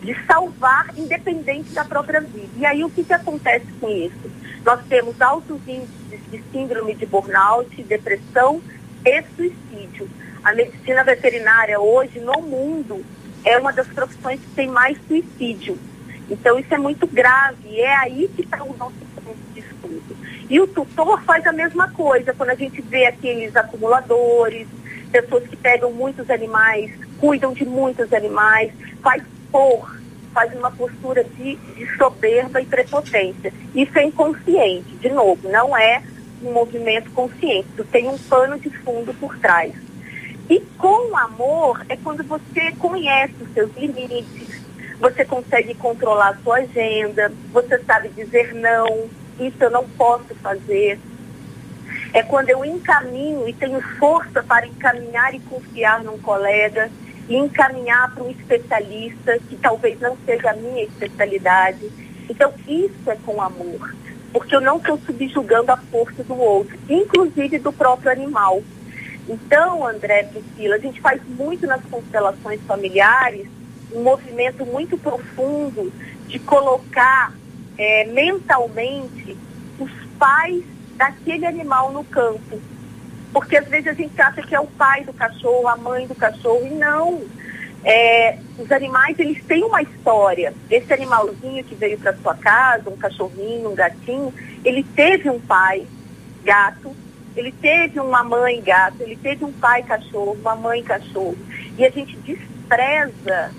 de 0.02 0.14
salvar 0.26 0.92
independente 0.98 1.70
da 1.70 1.84
própria 1.84 2.20
vida. 2.20 2.48
E 2.56 2.66
aí 2.66 2.84
o 2.84 2.90
que, 2.90 3.04
que 3.04 3.12
acontece 3.12 3.66
com 3.80 3.88
isso? 3.88 4.30
Nós 4.64 4.80
temos 4.86 5.20
altos 5.20 5.60
índices 5.66 6.20
de 6.30 6.42
síndrome 6.52 6.94
de 6.94 7.06
burnout, 7.06 7.82
depressão 7.84 8.60
e 9.04 9.22
suicídio. 9.34 10.08
A 10.48 10.54
medicina 10.54 11.04
veterinária 11.04 11.78
hoje 11.78 12.20
no 12.20 12.40
mundo 12.40 13.04
é 13.44 13.58
uma 13.58 13.70
das 13.70 13.86
profissões 13.86 14.40
que 14.40 14.48
tem 14.52 14.66
mais 14.66 14.96
suicídio. 15.06 15.78
Então 16.30 16.58
isso 16.58 16.72
é 16.72 16.78
muito 16.78 17.06
grave, 17.06 17.78
é 17.78 17.94
aí 17.94 18.30
que 18.34 18.40
está 18.40 18.64
o 18.64 18.74
nosso 18.74 18.94
ponto 19.14 19.36
de 19.52 19.60
estudo. 19.60 20.16
E 20.48 20.58
o 20.58 20.66
tutor 20.66 21.22
faz 21.24 21.46
a 21.46 21.52
mesma 21.52 21.90
coisa, 21.90 22.32
quando 22.32 22.48
a 22.48 22.54
gente 22.54 22.80
vê 22.80 23.04
aqueles 23.04 23.54
acumuladores, 23.54 24.66
pessoas 25.12 25.46
que 25.46 25.54
pegam 25.54 25.92
muitos 25.92 26.30
animais, 26.30 26.92
cuidam 27.20 27.52
de 27.52 27.66
muitos 27.66 28.10
animais, 28.14 28.72
faz 29.02 29.22
por, 29.52 30.00
faz 30.32 30.54
uma 30.54 30.70
postura 30.70 31.24
de, 31.24 31.56
de 31.56 31.96
soberba 31.98 32.62
e 32.62 32.64
prepotência. 32.64 33.52
Isso 33.74 33.98
é 33.98 34.04
inconsciente, 34.04 34.96
de 34.96 35.10
novo, 35.10 35.46
não 35.46 35.76
é 35.76 36.02
um 36.42 36.54
movimento 36.54 37.10
consciente, 37.10 37.68
tem 37.92 38.08
um 38.08 38.16
pano 38.16 38.58
de 38.58 38.70
fundo 38.70 39.12
por 39.12 39.36
trás. 39.36 39.74
E 40.48 40.60
com 40.78 41.16
amor 41.16 41.84
é 41.88 41.96
quando 41.96 42.24
você 42.24 42.72
conhece 42.78 43.34
os 43.40 43.52
seus 43.52 43.70
limites, 43.76 44.48
você 44.98 45.24
consegue 45.24 45.74
controlar 45.74 46.30
a 46.30 46.36
sua 46.36 46.58
agenda, 46.58 47.30
você 47.52 47.78
sabe 47.84 48.08
dizer 48.08 48.54
não, 48.54 49.08
isso 49.38 49.56
eu 49.60 49.70
não 49.70 49.86
posso 49.90 50.34
fazer. 50.36 50.98
É 52.12 52.22
quando 52.22 52.48
eu 52.48 52.64
encaminho 52.64 53.46
e 53.46 53.52
tenho 53.52 53.80
força 53.98 54.42
para 54.42 54.66
encaminhar 54.66 55.34
e 55.34 55.40
confiar 55.40 56.02
num 56.02 56.18
colega 56.18 56.90
e 57.28 57.36
encaminhar 57.36 58.14
para 58.14 58.24
um 58.24 58.30
especialista 58.30 59.38
que 59.48 59.56
talvez 59.56 60.00
não 60.00 60.16
seja 60.24 60.50
a 60.50 60.54
minha 60.54 60.84
especialidade. 60.84 61.90
Então, 62.28 62.52
isso 62.66 63.10
é 63.10 63.16
com 63.16 63.40
amor, 63.40 63.94
porque 64.32 64.56
eu 64.56 64.60
não 64.60 64.78
estou 64.78 64.98
subjugando 64.98 65.70
a 65.70 65.76
força 65.76 66.24
do 66.24 66.36
outro, 66.38 66.78
inclusive 66.88 67.58
do 67.58 67.72
próprio 67.72 68.10
animal. 68.10 68.62
Então, 69.28 69.86
André 69.86 70.22
Priscila, 70.24 70.76
a 70.76 70.78
gente 70.78 71.00
faz 71.00 71.20
muito 71.28 71.66
nas 71.66 71.82
constelações 71.84 72.60
familiares 72.62 73.46
um 73.92 74.02
movimento 74.02 74.64
muito 74.64 74.96
profundo 74.96 75.92
de 76.26 76.38
colocar 76.38 77.34
é, 77.76 78.04
mentalmente 78.06 79.36
os 79.78 79.90
pais 80.18 80.62
daquele 80.96 81.46
animal 81.46 81.92
no 81.92 82.04
campo. 82.04 82.60
Porque 83.32 83.56
às 83.56 83.68
vezes 83.68 83.88
a 83.88 83.92
gente 83.92 84.20
acha 84.20 84.42
que 84.42 84.54
é 84.54 84.60
o 84.60 84.66
pai 84.66 85.04
do 85.04 85.12
cachorro, 85.12 85.68
a 85.68 85.76
mãe 85.76 86.06
do 86.06 86.14
cachorro, 86.14 86.66
e 86.66 86.70
não. 86.70 87.22
É, 87.84 88.38
os 88.58 88.70
animais, 88.72 89.18
eles 89.18 89.42
têm 89.44 89.62
uma 89.62 89.82
história. 89.82 90.52
Esse 90.70 90.92
animalzinho 90.92 91.62
que 91.64 91.74
veio 91.74 91.98
para 91.98 92.16
sua 92.16 92.34
casa, 92.34 92.90
um 92.90 92.96
cachorrinho, 92.96 93.70
um 93.70 93.74
gatinho, 93.74 94.32
ele 94.64 94.82
teve 94.82 95.30
um 95.30 95.38
pai 95.38 95.86
gato, 96.42 96.94
ele 97.38 97.52
teve 97.52 98.00
uma 98.00 98.24
mãe 98.24 98.60
gato, 98.60 99.00
ele 99.00 99.16
teve 99.16 99.44
um 99.44 99.52
pai 99.52 99.82
cachorro, 99.82 100.36
uma 100.40 100.56
mãe 100.56 100.82
cachorro. 100.82 101.36
E 101.76 101.84
a 101.84 101.90
gente 101.90 102.16
despreza 102.16 103.52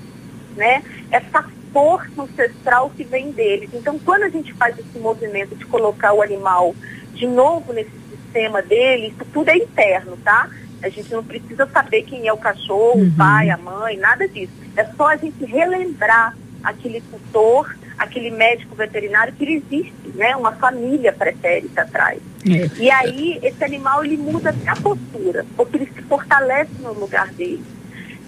né, 0.56 0.84
essa 1.10 1.46
força 1.72 2.22
ancestral 2.22 2.90
que 2.90 3.04
vem 3.04 3.32
deles. 3.32 3.70
Então, 3.74 3.98
quando 4.00 4.24
a 4.24 4.30
gente 4.30 4.54
faz 4.54 4.78
esse 4.78 5.00
movimento 5.00 5.56
de 5.56 5.66
colocar 5.66 6.14
o 6.14 6.22
animal 6.22 6.76
de 7.14 7.26
novo 7.26 7.72
nesse 7.72 7.92
sistema 8.10 8.62
dele, 8.62 9.08
isso 9.08 9.26
tudo 9.32 9.50
é 9.50 9.58
interno, 9.58 10.18
tá? 10.18 10.50
A 10.82 10.90
gente 10.90 11.12
não 11.12 11.24
precisa 11.24 11.66
saber 11.68 12.04
quem 12.04 12.28
é 12.28 12.34
o 12.34 12.38
cachorro, 12.38 13.00
uhum. 13.00 13.08
o 13.08 13.12
pai, 13.12 13.50
a 13.50 13.58
mãe, 13.58 13.98
nada 13.98 14.28
disso. 14.28 14.54
É 14.76 14.84
só 14.86 15.08
a 15.08 15.16
gente 15.16 15.44
relembrar 15.46 16.36
aquele 16.64 17.02
tutor, 17.02 17.76
aquele 17.98 18.30
médico 18.30 18.76
veterinário 18.76 19.34
que 19.34 19.46
existe, 19.46 20.10
né? 20.16 20.36
Uma 20.36 20.54
família 20.54 21.14
pretérita 21.14 21.82
atrás. 21.82 22.20
É. 22.48 22.70
E 22.82 22.90
aí, 22.90 23.40
esse 23.44 23.64
animal, 23.64 24.04
ele 24.04 24.18
muda 24.18 24.56
a 24.66 24.76
postura, 24.76 25.46
porque 25.58 25.78
ele 25.78 25.92
se 25.94 26.02
fortalece 26.04 26.72
no 26.82 26.94
lugar 26.94 27.28
dele. 27.34 27.64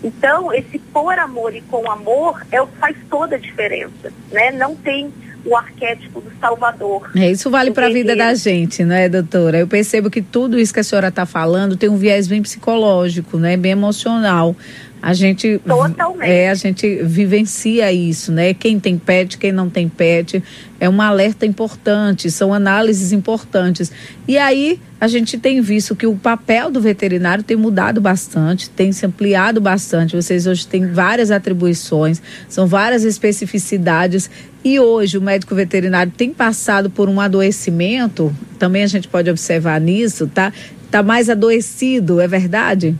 Então, 0.03 0.51
esse 0.53 0.79
por 0.79 1.17
amor 1.17 1.55
e 1.55 1.61
com 1.61 1.89
amor 1.89 2.45
é 2.51 2.61
o 2.61 2.67
que 2.67 2.77
faz 2.77 2.95
toda 3.09 3.35
a 3.35 3.39
diferença, 3.39 4.11
né? 4.31 4.51
Não 4.51 4.75
tem 4.75 5.11
o 5.45 5.55
arquétipo 5.55 6.21
do 6.21 6.31
Salvador. 6.39 7.09
É, 7.15 7.31
isso 7.31 7.49
vale 7.49 7.71
para 7.71 7.87
a 7.87 7.89
vida 7.89 8.15
da 8.15 8.33
gente, 8.33 8.83
não 8.83 8.95
é, 8.95 9.09
doutora? 9.09 9.59
Eu 9.59 9.67
percebo 9.67 10.09
que 10.09 10.21
tudo 10.21 10.59
isso 10.59 10.73
que 10.73 10.79
a 10.79 10.83
senhora 10.83 11.07
está 11.07 11.25
falando 11.25 11.75
tem 11.75 11.89
um 11.89 11.97
viés 11.97 12.27
bem 12.27 12.41
psicológico, 12.41 13.37
né? 13.37 13.57
Bem 13.57 13.71
emocional. 13.71 14.55
A 15.01 15.13
gente 15.13 15.59
Totalmente. 15.65 16.29
é 16.29 16.49
a 16.49 16.53
gente 16.53 17.01
vivencia 17.03 17.91
isso, 17.91 18.31
né? 18.31 18.53
Quem 18.53 18.79
tem 18.79 18.99
pet, 18.99 19.37
quem 19.37 19.51
não 19.51 19.67
tem 19.67 19.89
pet, 19.89 20.43
é 20.79 20.87
um 20.87 21.01
alerta 21.01 21.43
importante, 21.43 22.29
são 22.29 22.53
análises 22.53 23.11
importantes. 23.11 23.91
E 24.27 24.37
aí 24.37 24.79
a 24.99 25.07
gente 25.07 25.39
tem 25.39 25.59
visto 25.59 25.95
que 25.95 26.05
o 26.05 26.15
papel 26.15 26.69
do 26.69 26.79
veterinário 26.79 27.43
tem 27.43 27.57
mudado 27.57 27.99
bastante, 27.99 28.69
tem 28.69 28.91
se 28.91 29.03
ampliado 29.03 29.59
bastante. 29.59 30.15
Vocês 30.15 30.45
hoje 30.45 30.67
têm 30.67 30.85
várias 30.91 31.31
atribuições, 31.31 32.21
são 32.47 32.67
várias 32.67 33.03
especificidades 33.03 34.29
e 34.63 34.79
hoje 34.79 35.17
o 35.17 35.21
médico 35.21 35.55
veterinário 35.55 36.13
tem 36.15 36.31
passado 36.31 36.91
por 36.91 37.09
um 37.09 37.19
adoecimento, 37.19 38.31
também 38.59 38.83
a 38.83 38.87
gente 38.87 39.07
pode 39.07 39.31
observar 39.31 39.81
nisso, 39.81 40.27
tá? 40.27 40.53
Tá 40.91 41.01
mais 41.01 41.27
adoecido, 41.27 42.21
é 42.21 42.27
verdade? 42.27 42.95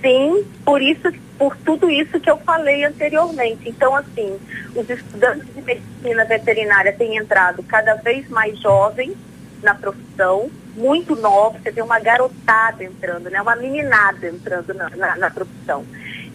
Sim, 0.00 0.46
por 0.64 0.80
isso, 0.80 1.12
por 1.38 1.56
tudo 1.58 1.90
isso 1.90 2.18
que 2.18 2.30
eu 2.30 2.38
falei 2.38 2.84
anteriormente. 2.84 3.68
Então, 3.68 3.94
assim, 3.94 4.38
os 4.74 4.88
estudantes 4.88 5.46
de 5.54 5.62
medicina 5.62 6.24
veterinária 6.24 6.92
têm 6.92 7.16
entrado 7.16 7.62
cada 7.62 7.94
vez 7.94 8.28
mais 8.28 8.58
jovens 8.58 9.14
na 9.62 9.74
profissão, 9.74 10.50
muito 10.74 11.14
novos, 11.14 11.60
você 11.60 11.70
vê 11.70 11.82
uma 11.82 12.00
garotada 12.00 12.82
entrando, 12.82 13.28
né? 13.28 13.42
uma 13.42 13.56
meninada 13.56 14.26
entrando 14.26 14.72
na, 14.72 14.88
na, 14.90 15.16
na 15.16 15.30
profissão. 15.30 15.84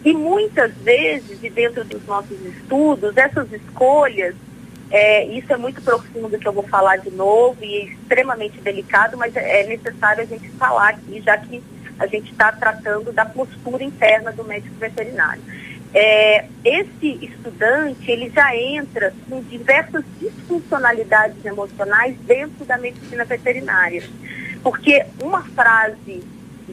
E 0.04 0.12
muitas 0.14 0.72
vezes, 0.74 1.42
e 1.42 1.50
dentro 1.50 1.84
dos 1.84 2.04
nossos 2.06 2.38
estudos, 2.44 3.16
essas 3.16 3.52
escolhas, 3.52 4.36
é, 4.90 5.24
isso 5.26 5.52
é 5.52 5.56
muito 5.56 5.82
profundo 5.82 6.38
que 6.38 6.46
eu 6.46 6.52
vou 6.52 6.62
falar 6.62 6.98
de 6.98 7.10
novo 7.10 7.56
e 7.64 7.74
é 7.74 7.84
extremamente 7.86 8.60
delicado, 8.60 9.16
mas 9.16 9.34
é, 9.34 9.62
é 9.62 9.66
necessário 9.66 10.22
a 10.22 10.26
gente 10.26 10.48
falar 10.50 10.90
aqui, 10.90 11.20
já 11.22 11.36
que 11.36 11.60
a 11.98 12.06
gente 12.06 12.30
está 12.30 12.52
tratando 12.52 13.12
da 13.12 13.24
postura 13.24 13.82
interna 13.82 14.32
do 14.32 14.44
médico 14.44 14.74
veterinário. 14.76 15.42
É, 15.94 16.46
esse 16.64 17.24
estudante, 17.24 18.10
ele 18.10 18.30
já 18.30 18.54
entra 18.54 19.14
com 19.28 19.42
diversas 19.42 20.04
disfuncionalidades 20.20 21.42
emocionais 21.44 22.16
dentro 22.26 22.64
da 22.64 22.76
medicina 22.76 23.24
veterinária. 23.24 24.02
Porque 24.62 25.06
uma 25.22 25.42
frase 25.42 26.22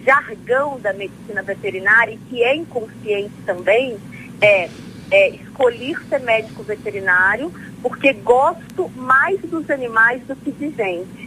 jargão 0.04 0.80
da 0.80 0.92
medicina 0.92 1.42
veterinária, 1.44 2.18
que 2.30 2.44
é 2.44 2.56
inconsciente 2.56 3.34
também, 3.46 3.98
é, 4.42 4.70
é 5.12 5.30
escolher 5.30 5.98
ser 6.10 6.20
médico 6.20 6.64
veterinário 6.64 7.54
porque 7.84 8.14
gosto 8.14 8.90
mais 8.96 9.40
dos 9.42 9.70
animais 9.70 10.24
do 10.24 10.36
que 10.38 10.52
de 10.52 10.70
gente. 10.72 11.23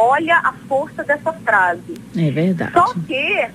Olha 0.00 0.38
a 0.38 0.52
força 0.68 1.02
dessa 1.02 1.32
frase. 1.32 1.94
É 2.16 2.30
verdade. 2.30 2.72
Só 2.72 2.94
que 3.06 3.48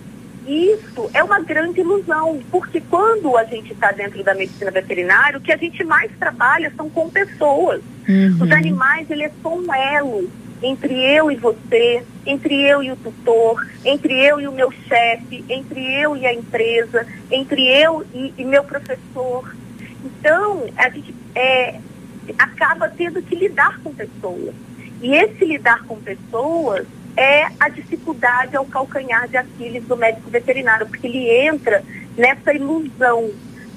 isso 0.45 1.09
é 1.13 1.23
uma 1.23 1.39
grande 1.39 1.79
ilusão, 1.79 2.41
porque 2.51 2.81
quando 2.81 3.37
a 3.37 3.45
gente 3.45 3.71
está 3.71 3.91
dentro 3.91 4.21
da 4.23 4.35
medicina 4.35 4.69
veterinária, 4.69 5.37
o 5.37 5.41
que 5.41 5.53
a 5.53 5.57
gente 5.57 5.83
mais 5.85 6.11
trabalha 6.19 6.71
são 6.75 6.89
com 6.89 7.09
pessoas. 7.09 7.81
Uhum. 8.07 8.37
Os 8.41 8.51
animais, 8.51 9.09
eles 9.09 9.31
são 9.41 9.59
um 9.59 9.73
elo 9.73 10.29
entre 10.61 10.93
eu 10.93 11.31
e 11.31 11.35
você, 11.35 12.03
entre 12.25 12.61
eu 12.61 12.83
e 12.83 12.91
o 12.91 12.95
tutor, 12.95 13.65
entre 13.83 14.13
eu 14.13 14.39
e 14.39 14.47
o 14.47 14.51
meu 14.51 14.71
chefe, 14.71 15.43
entre 15.49 16.01
eu 16.01 16.15
e 16.15 16.25
a 16.25 16.33
empresa, 16.33 17.05
entre 17.31 17.67
eu 17.67 18.05
e, 18.13 18.33
e 18.37 18.45
meu 18.45 18.63
professor. 18.63 19.55
Então, 20.03 20.65
a 20.77 20.89
gente 20.89 21.13
é, 21.35 21.79
acaba 22.37 22.89
tendo 22.89 23.21
que 23.21 23.35
lidar 23.35 23.79
com 23.81 23.93
pessoas. 23.93 24.53
E 25.03 25.13
esse 25.13 25.43
lidar 25.43 25.83
com 25.83 25.97
pessoas 25.97 26.87
é 27.15 27.45
a 27.59 27.67
dificuldade 27.67 28.55
ao 28.55 28.65
calcanhar 28.65 29.27
de 29.27 29.35
Aquiles 29.35 29.83
do 29.83 29.97
médico 29.97 30.29
veterinário, 30.29 30.87
porque 30.87 31.05
ele 31.05 31.29
entra 31.29 31.83
nessa 32.17 32.53
ilusão 32.53 33.29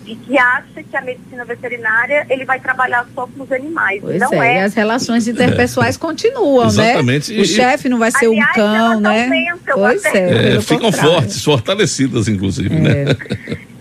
de 0.05 0.15
que 0.15 0.39
acha 0.39 0.85
que 0.89 0.97
a 0.97 1.01
medicina 1.01 1.45
veterinária 1.45 2.25
ele 2.31 2.45
vai 2.45 2.61
trabalhar 2.61 3.05
só 3.13 3.27
com 3.27 3.43
os 3.43 3.51
animais. 3.51 4.01
Pois 4.01 4.21
não 4.21 4.41
é, 4.41 4.59
é. 4.59 4.61
E 4.61 4.65
as 4.65 4.75
relações 4.75 5.27
interpessoais 5.27 5.97
é. 5.97 5.99
continuam, 5.99 6.63
né? 6.63 6.69
Exatamente. 6.69 7.35
né? 7.35 7.41
O 7.41 7.45
chefe 7.45 7.89
não 7.89 7.99
vai 7.99 8.13
ser 8.13 8.27
Aliás, 8.27 8.51
um 8.51 8.55
cão, 8.55 9.01
né? 9.01 9.51
pois 9.75 10.05
é, 10.05 10.57
é 10.57 10.61
ficam 10.61 10.93
contrário. 10.93 11.11
fortes, 11.11 11.43
fortalecidas, 11.43 12.29
inclusive, 12.29 12.73
né? 12.73 13.05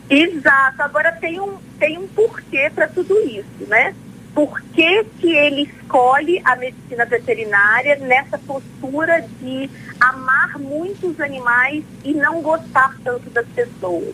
É. 0.09 0.15
Exato. 0.15 0.81
Agora 0.81 1.11
tem 1.11 1.39
um, 1.39 1.53
tem 1.79 1.97
um 1.97 2.07
porquê 2.07 2.71
para 2.73 2.87
tudo 2.87 3.19
isso, 3.27 3.67
né? 3.67 3.93
Por 4.36 4.62
que, 4.62 5.06
que 5.18 5.34
ele 5.34 5.62
escolhe 5.62 6.42
a 6.44 6.58
medicina 6.58 7.06
veterinária 7.06 7.96
nessa 7.96 8.38
postura 8.38 9.25
de 9.39 9.70
amar 9.98 10.60
muitos 10.60 11.22
animais 11.22 11.86
e 12.04 12.13
não 12.13 12.42
gostar 12.42 12.98
tanto 13.01 13.30
das 13.30 13.48
pessoas. 13.48 14.13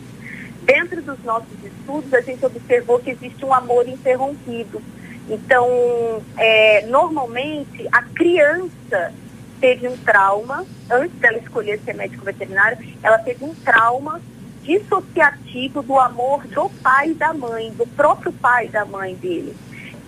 Dentro 0.62 1.02
dos 1.02 1.22
nossos 1.24 1.52
estudos, 1.64 2.14
a 2.14 2.20
gente 2.20 2.46
observou 2.46 3.00
que 3.00 3.10
existe 3.10 3.44
um 3.44 3.52
amor 3.52 3.88
interrompido. 3.88 4.80
Então, 5.28 6.22
é, 6.36 6.86
normalmente, 6.86 7.88
a 7.90 8.02
criança 8.02 9.12
teve 9.60 9.88
um 9.88 9.96
trauma, 9.96 10.64
antes 10.88 11.18
dela 11.18 11.38
escolher 11.38 11.80
ser 11.80 11.94
médico 11.94 12.24
veterinário, 12.24 12.78
ela 13.02 13.18
teve 13.18 13.44
um 13.44 13.54
trauma 13.56 14.20
dissociativo 14.62 15.82
do 15.82 15.98
amor 15.98 16.46
do 16.46 16.70
pai 16.80 17.10
e 17.10 17.14
da 17.14 17.34
mãe, 17.34 17.72
do 17.72 17.86
próprio 17.88 18.32
pai 18.32 18.66
e 18.66 18.68
da 18.68 18.84
mãe 18.84 19.16
dele. 19.16 19.56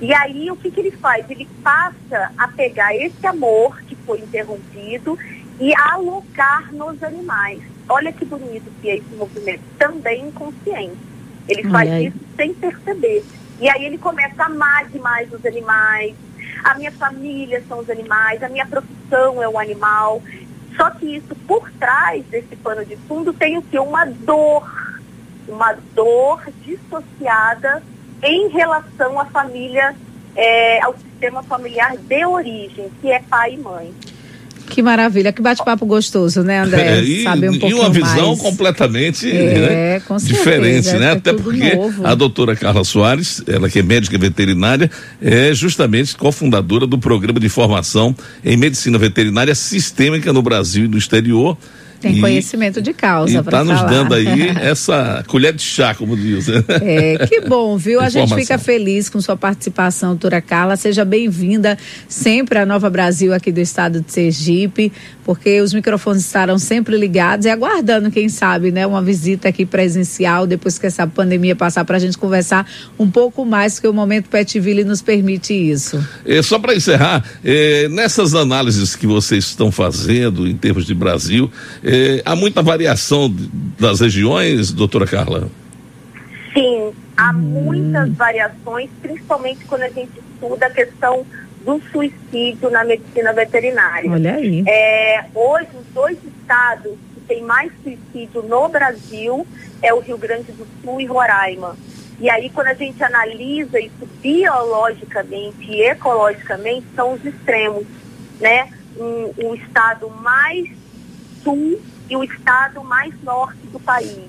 E 0.00 0.12
aí 0.12 0.50
o 0.50 0.56
que, 0.56 0.70
que 0.70 0.80
ele 0.80 0.90
faz? 0.90 1.28
Ele 1.30 1.48
passa 1.62 2.32
a 2.36 2.48
pegar 2.48 2.94
esse 2.94 3.26
amor 3.26 3.80
que 3.82 3.94
foi 3.94 4.18
interrompido 4.18 5.18
e 5.60 5.74
alocar 5.74 6.72
nos 6.72 7.02
animais. 7.02 7.62
Olha 7.88 8.12
que 8.12 8.24
bonito 8.24 8.70
que 8.80 8.90
é 8.90 8.96
esse 8.96 9.14
movimento, 9.14 9.62
também 9.78 10.28
inconsciente. 10.28 10.96
Ele 11.46 11.68
faz 11.70 12.06
isso 12.06 12.18
sem 12.36 12.54
perceber. 12.54 13.24
E 13.60 13.68
aí 13.68 13.84
ele 13.84 13.98
começa 13.98 14.42
a 14.42 14.46
amar 14.46 14.88
demais 14.88 15.32
os 15.32 15.44
animais. 15.44 16.14
A 16.64 16.74
minha 16.74 16.90
família 16.90 17.62
são 17.68 17.80
os 17.80 17.90
animais, 17.90 18.42
a 18.42 18.48
minha 18.48 18.66
profissão 18.66 19.42
é 19.42 19.48
o 19.48 19.58
animal. 19.58 20.22
Só 20.76 20.90
que 20.90 21.16
isso 21.16 21.34
por 21.46 21.70
trás 21.72 22.24
desse 22.26 22.56
pano 22.56 22.84
de 22.84 22.96
fundo 22.96 23.32
tem 23.32 23.58
o 23.58 23.62
que? 23.62 23.78
Uma 23.78 24.06
dor. 24.06 24.68
Uma 25.46 25.76
dor 25.94 26.42
dissociada 26.62 27.82
em 28.24 28.48
relação 28.48 29.20
à 29.20 29.26
família, 29.26 29.94
é, 30.34 30.82
ao 30.82 30.94
sistema 30.96 31.42
familiar 31.42 31.96
de 31.96 32.24
origem, 32.24 32.90
que 33.00 33.10
é 33.10 33.20
pai 33.20 33.54
e 33.54 33.58
mãe. 33.58 33.94
Que 34.68 34.82
maravilha, 34.82 35.32
que 35.32 35.42
bate-papo 35.42 35.84
gostoso, 35.84 36.42
né, 36.42 36.60
André? 36.60 36.98
É, 36.98 37.00
e, 37.02 37.22
Saber 37.22 37.50
um 37.50 37.54
e 37.54 37.74
uma 37.74 37.90
visão 37.90 38.28
mais. 38.28 38.40
completamente 38.40 39.30
é, 39.30 40.00
né, 40.00 40.02
diferente, 40.20 40.90
né? 40.94 41.06
É 41.06 41.10
Até 41.10 41.32
porque 41.32 41.74
novo. 41.74 42.06
a 42.06 42.14
doutora 42.14 42.56
Carla 42.56 42.82
Soares, 42.82 43.42
ela 43.46 43.68
que 43.68 43.78
é 43.78 43.82
médica 43.82 44.16
veterinária, 44.16 44.90
é 45.20 45.52
justamente 45.52 46.16
cofundadora 46.16 46.86
do 46.86 46.98
programa 46.98 47.38
de 47.38 47.48
formação 47.48 48.16
em 48.44 48.56
medicina 48.56 48.98
veterinária 48.98 49.54
sistêmica 49.54 50.32
no 50.32 50.42
Brasil 50.42 50.86
e 50.86 50.88
no 50.88 50.96
exterior 50.96 51.56
tem 52.04 52.18
e, 52.18 52.20
conhecimento 52.20 52.82
de 52.82 52.92
causa 52.92 53.42
para 53.42 53.58
tá 53.58 53.64
falar. 53.64 53.74
Está 53.74 53.86
nos 53.86 53.96
dando 53.96 54.14
aí 54.14 54.48
essa 54.60 55.24
colher 55.26 55.54
de 55.54 55.62
chá, 55.62 55.94
como 55.94 56.14
diz. 56.14 56.48
Né? 56.48 56.62
É, 56.82 57.26
que 57.26 57.40
bom, 57.40 57.78
viu? 57.78 58.00
A 58.00 58.10
gente 58.10 58.34
fica 58.34 58.58
feliz 58.58 59.08
com 59.08 59.20
sua 59.20 59.36
participação, 59.36 60.10
doutora 60.10 60.42
Carla. 60.42 60.76
Seja 60.76 61.04
bem-vinda 61.04 61.78
sempre 62.06 62.58
à 62.58 62.66
Nova 62.66 62.90
Brasil 62.90 63.32
aqui 63.32 63.50
do 63.50 63.60
estado 63.60 64.02
de 64.02 64.12
Sergipe, 64.12 64.92
porque 65.24 65.60
os 65.62 65.72
microfones 65.72 66.26
estarão 66.26 66.58
sempre 66.58 66.96
ligados 66.96 67.46
e 67.46 67.48
aguardando, 67.48 68.10
quem 68.10 68.28
sabe, 68.28 68.70
né, 68.70 68.86
uma 68.86 69.00
visita 69.00 69.48
aqui 69.48 69.64
presencial 69.64 70.46
depois 70.46 70.78
que 70.78 70.86
essa 70.86 71.06
pandemia 71.06 71.56
passar 71.56 71.84
para 71.84 71.96
a 71.96 72.00
gente 72.00 72.18
conversar 72.18 72.68
um 72.98 73.10
pouco 73.10 73.46
mais, 73.46 73.74
porque 73.74 73.88
o 73.88 73.94
momento 73.94 74.28
Petville 74.28 74.84
nos 74.84 75.00
permite 75.00 75.54
isso. 75.54 76.06
É, 76.26 76.42
só 76.42 76.58
para 76.58 76.74
encerrar, 76.74 77.24
é, 77.42 77.88
nessas 77.88 78.34
análises 78.34 78.94
que 78.94 79.06
vocês 79.06 79.44
estão 79.44 79.72
fazendo 79.72 80.46
em 80.46 80.56
termos 80.56 80.84
de 80.84 80.94
Brasil, 80.94 81.50
é, 81.82 81.93
é, 81.94 82.22
há 82.24 82.34
muita 82.34 82.62
variação 82.62 83.32
das 83.78 84.00
regiões, 84.00 84.72
doutora 84.72 85.06
Carla? 85.06 85.48
Sim, 86.52 86.92
há 87.16 87.32
muitas 87.32 88.10
variações, 88.10 88.90
principalmente 89.00 89.64
quando 89.64 89.82
a 89.82 89.88
gente 89.88 90.10
estuda 90.18 90.66
a 90.66 90.70
questão 90.70 91.24
do 91.64 91.80
suicídio 91.90 92.70
na 92.70 92.84
medicina 92.84 93.32
veterinária. 93.32 94.10
Olha 94.10 94.34
aí. 94.34 94.64
É, 94.66 95.24
hoje, 95.34 95.68
os 95.80 95.86
dois 95.94 96.18
estados 96.40 96.92
que 97.14 97.20
têm 97.26 97.42
mais 97.42 97.72
suicídio 97.82 98.42
no 98.42 98.68
Brasil 98.68 99.46
é 99.80 99.94
o 99.94 100.00
Rio 100.00 100.18
Grande 100.18 100.52
do 100.52 100.66
Sul 100.82 101.00
e 101.00 101.06
Roraima. 101.06 101.76
E 102.20 102.28
aí, 102.28 102.50
quando 102.50 102.68
a 102.68 102.74
gente 102.74 103.02
analisa 103.02 103.80
isso 103.80 104.08
biologicamente 104.20 105.64
e 105.68 105.82
ecologicamente, 105.82 106.86
são 106.94 107.14
os 107.14 107.24
extremos, 107.24 107.86
né? 108.40 108.68
Um, 108.96 109.48
o 109.48 109.54
estado 109.56 110.08
mais 110.08 110.68
sul 111.44 111.80
e 112.10 112.16
o 112.16 112.24
estado 112.24 112.82
mais 112.82 113.14
norte 113.22 113.66
do 113.68 113.78
país. 113.78 114.24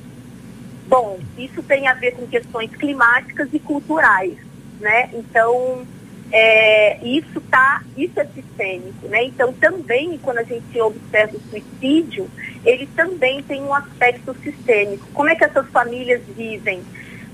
Bom, 0.88 1.20
isso 1.38 1.64
tem 1.64 1.88
a 1.88 1.94
ver 1.94 2.12
com 2.12 2.28
questões 2.28 2.70
climáticas 2.76 3.50
e 3.52 3.60
culturais, 3.60 4.38
né? 4.80 5.10
Então, 5.14 5.86
é, 6.32 7.00
isso 7.04 7.42
tá, 7.42 7.82
isso 7.98 8.20
é 8.20 8.26
sistêmico, 8.26 9.08
né? 9.08 9.24
Então, 9.24 9.52
também 9.54 10.18
quando 10.20 10.40
a 10.40 10.44
gente 10.44 10.80
observa 10.80 11.38
o 11.38 11.42
suicídio, 11.50 12.30
ele 12.64 12.88
também 12.96 13.42
tem 13.44 13.64
um 13.64 13.74
aspecto 13.74 14.36
sistêmico. 14.44 15.08
Como 15.14 15.30
é 15.30 15.36
que 15.36 15.44
essas 15.44 15.68
famílias 15.70 16.22
vivem? 16.36 16.84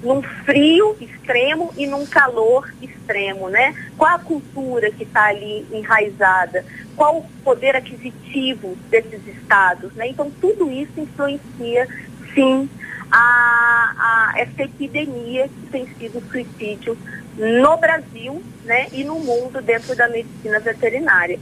Num 0.03 0.21
frio 0.21 0.95
extremo 0.99 1.71
e 1.77 1.85
num 1.85 2.05
calor 2.05 2.71
extremo, 2.81 3.49
né? 3.49 3.75
Qual 3.97 4.15
a 4.15 4.19
cultura 4.19 4.91
que 4.91 5.03
está 5.03 5.25
ali 5.25 5.65
enraizada? 5.71 6.65
Qual 6.95 7.19
o 7.19 7.25
poder 7.43 7.75
aquisitivo 7.75 8.75
desses 8.89 9.25
estados, 9.27 9.93
né? 9.93 10.07
Então 10.07 10.31
tudo 10.41 10.71
isso 10.71 10.99
influencia, 10.99 11.87
sim, 12.33 12.69
a, 13.11 14.31
a 14.35 14.39
essa 14.39 14.63
epidemia 14.63 15.47
que 15.47 15.67
tem 15.71 15.87
sido 15.97 16.19
o 16.19 16.31
suicídio 16.31 16.97
no 17.37 17.77
Brasil, 17.77 18.41
né? 18.65 18.87
E 18.91 19.03
no 19.03 19.19
mundo 19.19 19.61
dentro 19.61 19.95
da 19.95 20.07
medicina 20.07 20.59
veterinária. 20.59 21.39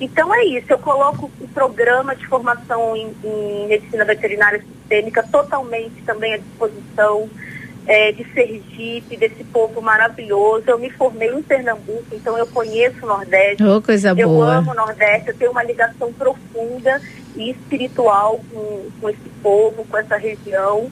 Então 0.00 0.34
é 0.34 0.44
isso, 0.44 0.66
eu 0.68 0.78
coloco 0.78 1.30
o 1.40 1.48
programa 1.48 2.16
de 2.16 2.26
formação 2.26 2.96
em, 2.96 3.14
em 3.22 3.68
medicina 3.68 4.04
veterinária 4.04 4.58
sistêmica 4.58 5.22
totalmente 5.22 6.02
também 6.02 6.34
à 6.34 6.38
disposição 6.38 7.30
é, 7.86 8.12
de 8.12 8.24
Sergipe, 8.32 9.16
desse 9.16 9.44
povo 9.44 9.80
maravilhoso. 9.80 10.64
Eu 10.66 10.78
me 10.78 10.90
formei 10.90 11.28
em 11.28 11.42
Pernambuco, 11.42 12.06
então 12.12 12.36
eu 12.38 12.46
conheço 12.46 12.98
o 13.02 13.08
Nordeste. 13.08 13.62
Oh, 13.64 13.82
coisa 13.82 14.14
eu 14.16 14.28
boa. 14.28 14.56
amo 14.56 14.70
o 14.70 14.74
Nordeste, 14.74 15.30
eu 15.30 15.36
tenho 15.36 15.50
uma 15.50 15.62
ligação 15.62 16.12
profunda 16.12 17.00
e 17.34 17.50
espiritual 17.50 18.40
com, 18.52 18.88
com 19.00 19.10
esse 19.10 19.28
povo, 19.42 19.84
com 19.84 19.96
essa 19.96 20.16
região. 20.16 20.90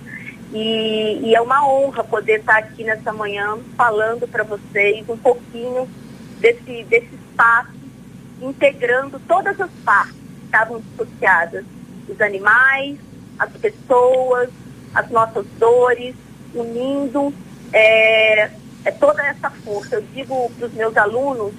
E, 0.52 1.20
e, 1.22 1.34
é 1.34 1.40
uma 1.40 1.64
honra 1.64 2.02
poder 2.02 2.40
estar 2.40 2.58
aqui 2.58 2.82
nessa 2.82 3.12
manhã 3.12 3.56
falando 3.76 4.26
para 4.26 4.42
vocês 4.42 5.08
um 5.08 5.16
pouquinho 5.16 5.88
desse, 6.40 6.82
desse 6.84 7.14
espaço, 7.14 7.70
integrando 8.42 9.20
todas 9.28 9.60
as 9.60 9.70
partes 9.84 10.16
que 10.16 10.44
estavam 10.46 10.82
associadas, 10.94 11.64
os 12.08 12.20
animais, 12.20 12.98
as 13.38 13.52
pessoas, 13.52 14.50
as 14.92 15.08
nossas 15.10 15.46
dores, 15.56 16.16
unindo 16.54 17.32
é, 17.72 18.50
é 18.84 18.90
toda 18.98 19.24
essa 19.26 19.50
força. 19.50 19.96
Eu 19.96 20.02
digo 20.14 20.50
para 20.58 20.66
os 20.66 20.74
meus 20.74 20.96
alunos 20.96 21.54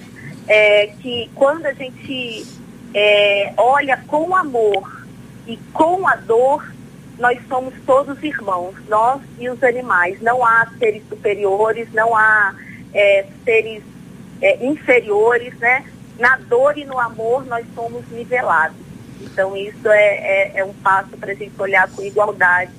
é, 0.46 0.88
que 1.00 1.30
quando 1.34 1.66
a 1.66 1.72
gente 1.72 2.46
é, 2.94 3.52
olha 3.56 3.96
com 4.06 4.34
amor 4.34 5.06
e 5.46 5.56
com 5.72 6.06
a 6.06 6.16
dor, 6.16 6.72
nós 7.18 7.38
somos 7.48 7.74
todos 7.86 8.22
irmãos, 8.22 8.74
nós 8.88 9.20
e 9.38 9.48
os 9.48 9.62
animais. 9.62 10.20
Não 10.20 10.44
há 10.44 10.66
seres 10.78 11.02
superiores, 11.08 11.88
não 11.92 12.16
há 12.16 12.54
é, 12.92 13.26
seres 13.44 13.82
é, 14.40 14.64
inferiores, 14.64 15.54
né? 15.58 15.84
Na 16.18 16.36
dor 16.36 16.76
e 16.76 16.84
no 16.84 16.98
amor 16.98 17.46
nós 17.46 17.64
somos 17.74 18.04
nivelados. 18.10 18.76
Então 19.20 19.56
isso 19.56 19.88
é, 19.88 20.64
um 20.66 20.74
passo 20.74 21.16
para 21.16 21.32
a 21.32 21.34
gente 21.34 21.52
olhar 21.60 21.88
com 21.90 22.02
igualdade. 22.02 22.72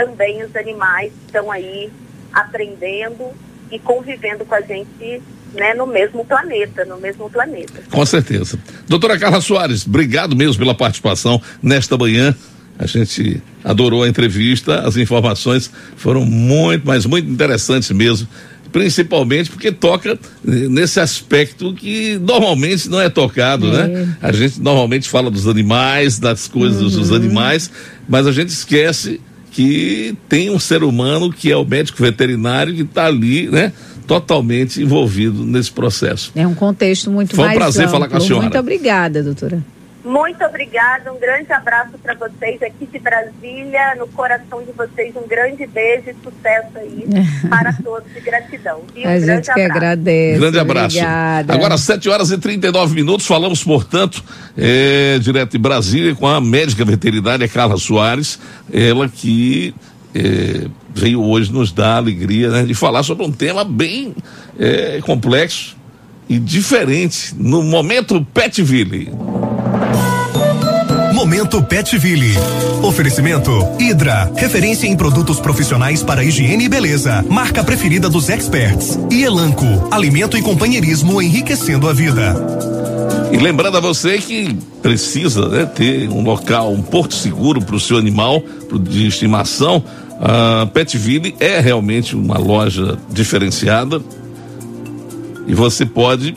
Também 0.00 0.42
os 0.42 0.56
animais 0.56 1.12
estão 1.26 1.50
aí 1.50 1.90
aprendendo 2.32 3.32
e 3.70 3.78
convivendo 3.78 4.46
com 4.46 4.54
a 4.54 4.62
gente 4.62 5.20
né, 5.52 5.74
no 5.74 5.86
mesmo 5.86 6.24
planeta, 6.24 6.86
no 6.86 6.98
mesmo 6.98 7.28
planeta. 7.28 7.82
Com 7.90 8.06
certeza. 8.06 8.58
Doutora 8.88 9.18
Carla 9.18 9.42
Soares, 9.42 9.86
obrigado 9.86 10.34
mesmo 10.34 10.58
pela 10.58 10.74
participação 10.74 11.42
nesta 11.62 11.98
manhã. 11.98 12.34
A 12.78 12.86
gente 12.86 13.42
adorou 13.62 14.04
a 14.04 14.08
entrevista, 14.08 14.80
as 14.80 14.96
informações 14.96 15.70
foram 15.96 16.24
muito, 16.24 16.86
mas 16.86 17.04
muito 17.04 17.28
interessantes 17.28 17.90
mesmo 17.90 18.26
principalmente 18.70 19.50
porque 19.50 19.72
toca 19.72 20.18
nesse 20.44 21.00
aspecto 21.00 21.74
que 21.74 22.18
normalmente 22.18 22.88
não 22.88 23.00
é 23.00 23.08
tocado, 23.08 23.66
né? 23.66 23.82
é. 23.82 23.88
né? 23.88 24.16
A 24.22 24.32
gente 24.32 24.60
normalmente 24.60 25.08
fala 25.08 25.30
dos 25.30 25.46
animais, 25.48 26.18
das 26.18 26.48
coisas 26.48 26.94
uhum. 26.94 27.00
dos 27.00 27.12
animais, 27.12 27.70
mas 28.08 28.26
a 28.26 28.32
gente 28.32 28.50
esquece 28.50 29.20
que 29.60 30.16
tem 30.26 30.48
um 30.48 30.58
ser 30.58 30.82
humano 30.82 31.30
que 31.30 31.52
é 31.52 31.56
o 31.56 31.66
médico 31.66 32.02
veterinário 32.02 32.74
que 32.74 32.80
está 32.80 33.04
ali, 33.04 33.46
né? 33.50 33.74
Totalmente 34.06 34.80
envolvido 34.80 35.44
nesse 35.44 35.70
processo. 35.70 36.32
É 36.34 36.46
um 36.46 36.54
contexto 36.54 37.10
muito 37.10 37.36
Foi 37.36 37.46
um 37.46 37.52
prazer 37.52 37.82
amplo. 37.82 37.92
falar 37.92 38.08
com 38.08 38.16
a 38.16 38.20
senhora. 38.20 38.42
Muito 38.44 38.58
obrigada, 38.58 39.22
doutora. 39.22 39.62
Muito 40.10 40.44
obrigada, 40.44 41.12
um 41.12 41.20
grande 41.20 41.52
abraço 41.52 41.92
para 42.02 42.14
vocês 42.14 42.60
aqui 42.60 42.84
de 42.84 42.98
Brasília, 42.98 43.94
no 43.96 44.08
coração 44.08 44.60
de 44.60 44.72
vocês, 44.72 45.14
um 45.14 45.28
grande 45.28 45.64
beijo 45.68 46.10
e 46.10 46.14
sucesso 46.14 46.76
aí 46.78 47.06
para 47.48 47.72
todos 47.74 48.08
e 48.16 48.20
gratidão. 48.20 48.80
E 48.96 49.06
um 49.06 49.08
a 49.08 49.20
gente 49.20 49.44
que 49.44 49.50
abraço. 49.60 49.76
agradece. 49.76 50.40
Grande 50.40 50.58
abraço. 50.58 50.96
Obrigada. 50.96 51.54
Agora, 51.54 51.78
7 51.78 52.08
horas 52.08 52.32
e 52.32 52.38
39 52.38 52.92
minutos, 52.92 53.24
falamos, 53.24 53.62
portanto, 53.62 54.20
é, 54.58 55.16
direto 55.20 55.52
de 55.52 55.58
Brasília 55.58 56.12
com 56.16 56.26
a 56.26 56.40
médica 56.40 56.84
veterinária 56.84 57.46
Carla 57.46 57.76
Soares, 57.76 58.40
ela 58.72 59.08
que 59.08 59.72
é, 60.12 60.66
veio 60.92 61.22
hoje 61.22 61.52
nos 61.52 61.70
dar 61.70 61.94
a 61.94 61.96
alegria 61.98 62.50
né, 62.50 62.64
de 62.64 62.74
falar 62.74 63.04
sobre 63.04 63.24
um 63.24 63.30
tema 63.30 63.62
bem 63.62 64.16
é, 64.58 65.00
complexo 65.02 65.76
e 66.28 66.36
diferente 66.36 67.32
no 67.38 67.62
momento 67.62 68.26
Petville. 68.34 69.12
Momento 71.20 71.62
Petville. 71.62 72.32
Oferecimento 72.82 73.50
Hidra, 73.78 74.32
referência 74.34 74.86
em 74.86 74.96
produtos 74.96 75.38
profissionais 75.38 76.02
para 76.02 76.24
higiene 76.24 76.64
e 76.64 76.68
beleza, 76.68 77.22
marca 77.28 77.62
preferida 77.62 78.08
dos 78.08 78.30
experts. 78.30 78.98
E 79.10 79.22
Elanco, 79.22 79.66
alimento 79.90 80.38
e 80.38 80.40
companheirismo 80.40 81.20
enriquecendo 81.20 81.90
a 81.90 81.92
vida. 81.92 82.34
E 83.30 83.36
lembrando 83.36 83.76
a 83.76 83.80
você 83.80 84.16
que 84.16 84.56
precisa 84.80 85.46
né, 85.46 85.66
ter 85.66 86.08
um 86.08 86.22
local, 86.22 86.72
um 86.72 86.80
porto 86.80 87.14
seguro 87.14 87.60
para 87.60 87.76
o 87.76 87.80
seu 87.80 87.98
animal 87.98 88.42
de 88.80 89.06
estimação, 89.06 89.84
a 90.18 90.64
Petville 90.72 91.34
é 91.38 91.60
realmente 91.60 92.16
uma 92.16 92.38
loja 92.38 92.96
diferenciada 93.10 94.00
e 95.46 95.54
você 95.54 95.84
pode, 95.84 96.34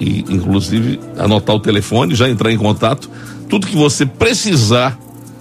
e, 0.00 0.24
inclusive, 0.28 0.98
anotar 1.16 1.54
o 1.54 1.60
telefone, 1.60 2.16
já 2.16 2.28
entrar 2.28 2.50
em 2.50 2.58
contato 2.58 3.08
tudo 3.48 3.66
que 3.66 3.76
você 3.76 4.06
precisar 4.06 4.98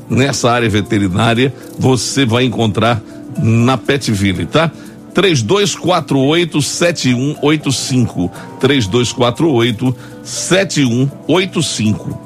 nessa 0.10 0.52
área 0.52 0.70
veterinária, 0.70 1.54
você 1.78 2.26
vai 2.26 2.46
encontrar 2.46 3.02
na 3.38 3.78
Petville, 3.78 4.46
tá? 4.46 4.72
3248 5.13 6.62
7185 6.62 8.32
3248 8.60 9.96
7185 10.24 12.26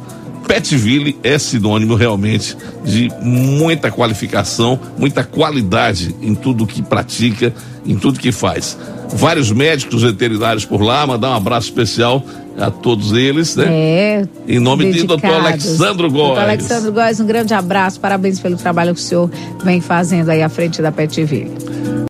Petville 0.50 1.16
é 1.22 1.38
sinônimo 1.38 1.94
realmente 1.94 2.58
de 2.84 3.08
muita 3.22 3.92
qualificação, 3.92 4.80
muita 4.98 5.24
qualidade 5.24 6.16
em 6.24 6.34
tudo 6.34 6.66
que 6.66 6.82
pratica, 6.82 7.54
em 7.86 7.96
tudo 7.96 8.20
que 8.20 8.32
faz. 8.32 8.76
Vários 9.14 9.52
médicos 9.52 10.04
veterinários 10.04 10.66
por 10.66 10.82
lá, 10.82 11.06
mandar 11.06 11.32
um 11.32 11.36
abraço 11.36 11.68
especial 11.68 12.24
a 12.58 12.70
todos 12.70 13.14
eles, 13.14 13.56
né? 13.56 13.66
É. 13.68 14.28
Em 14.48 14.60
nome 14.60 14.86
dedicados. 14.86 15.02
de 15.02 15.08
doutor 15.08 15.46
Alexandro 15.46 16.12
Góes. 16.12 16.28
Doutor 16.28 16.44
Alexandro 16.44 16.92
Góes, 16.92 17.20
um 17.20 17.26
grande 17.26 17.54
abraço, 17.54 18.00
parabéns 18.00 18.40
pelo 18.40 18.58
trabalho 18.58 18.94
que 18.94 19.00
o 19.00 19.04
senhor 19.04 19.30
vem 19.64 19.82
fazendo 19.82 20.30
aí 20.30 20.42
à 20.42 20.50
frente 20.50 20.82
da 20.82 20.92
Petville. 20.92 21.52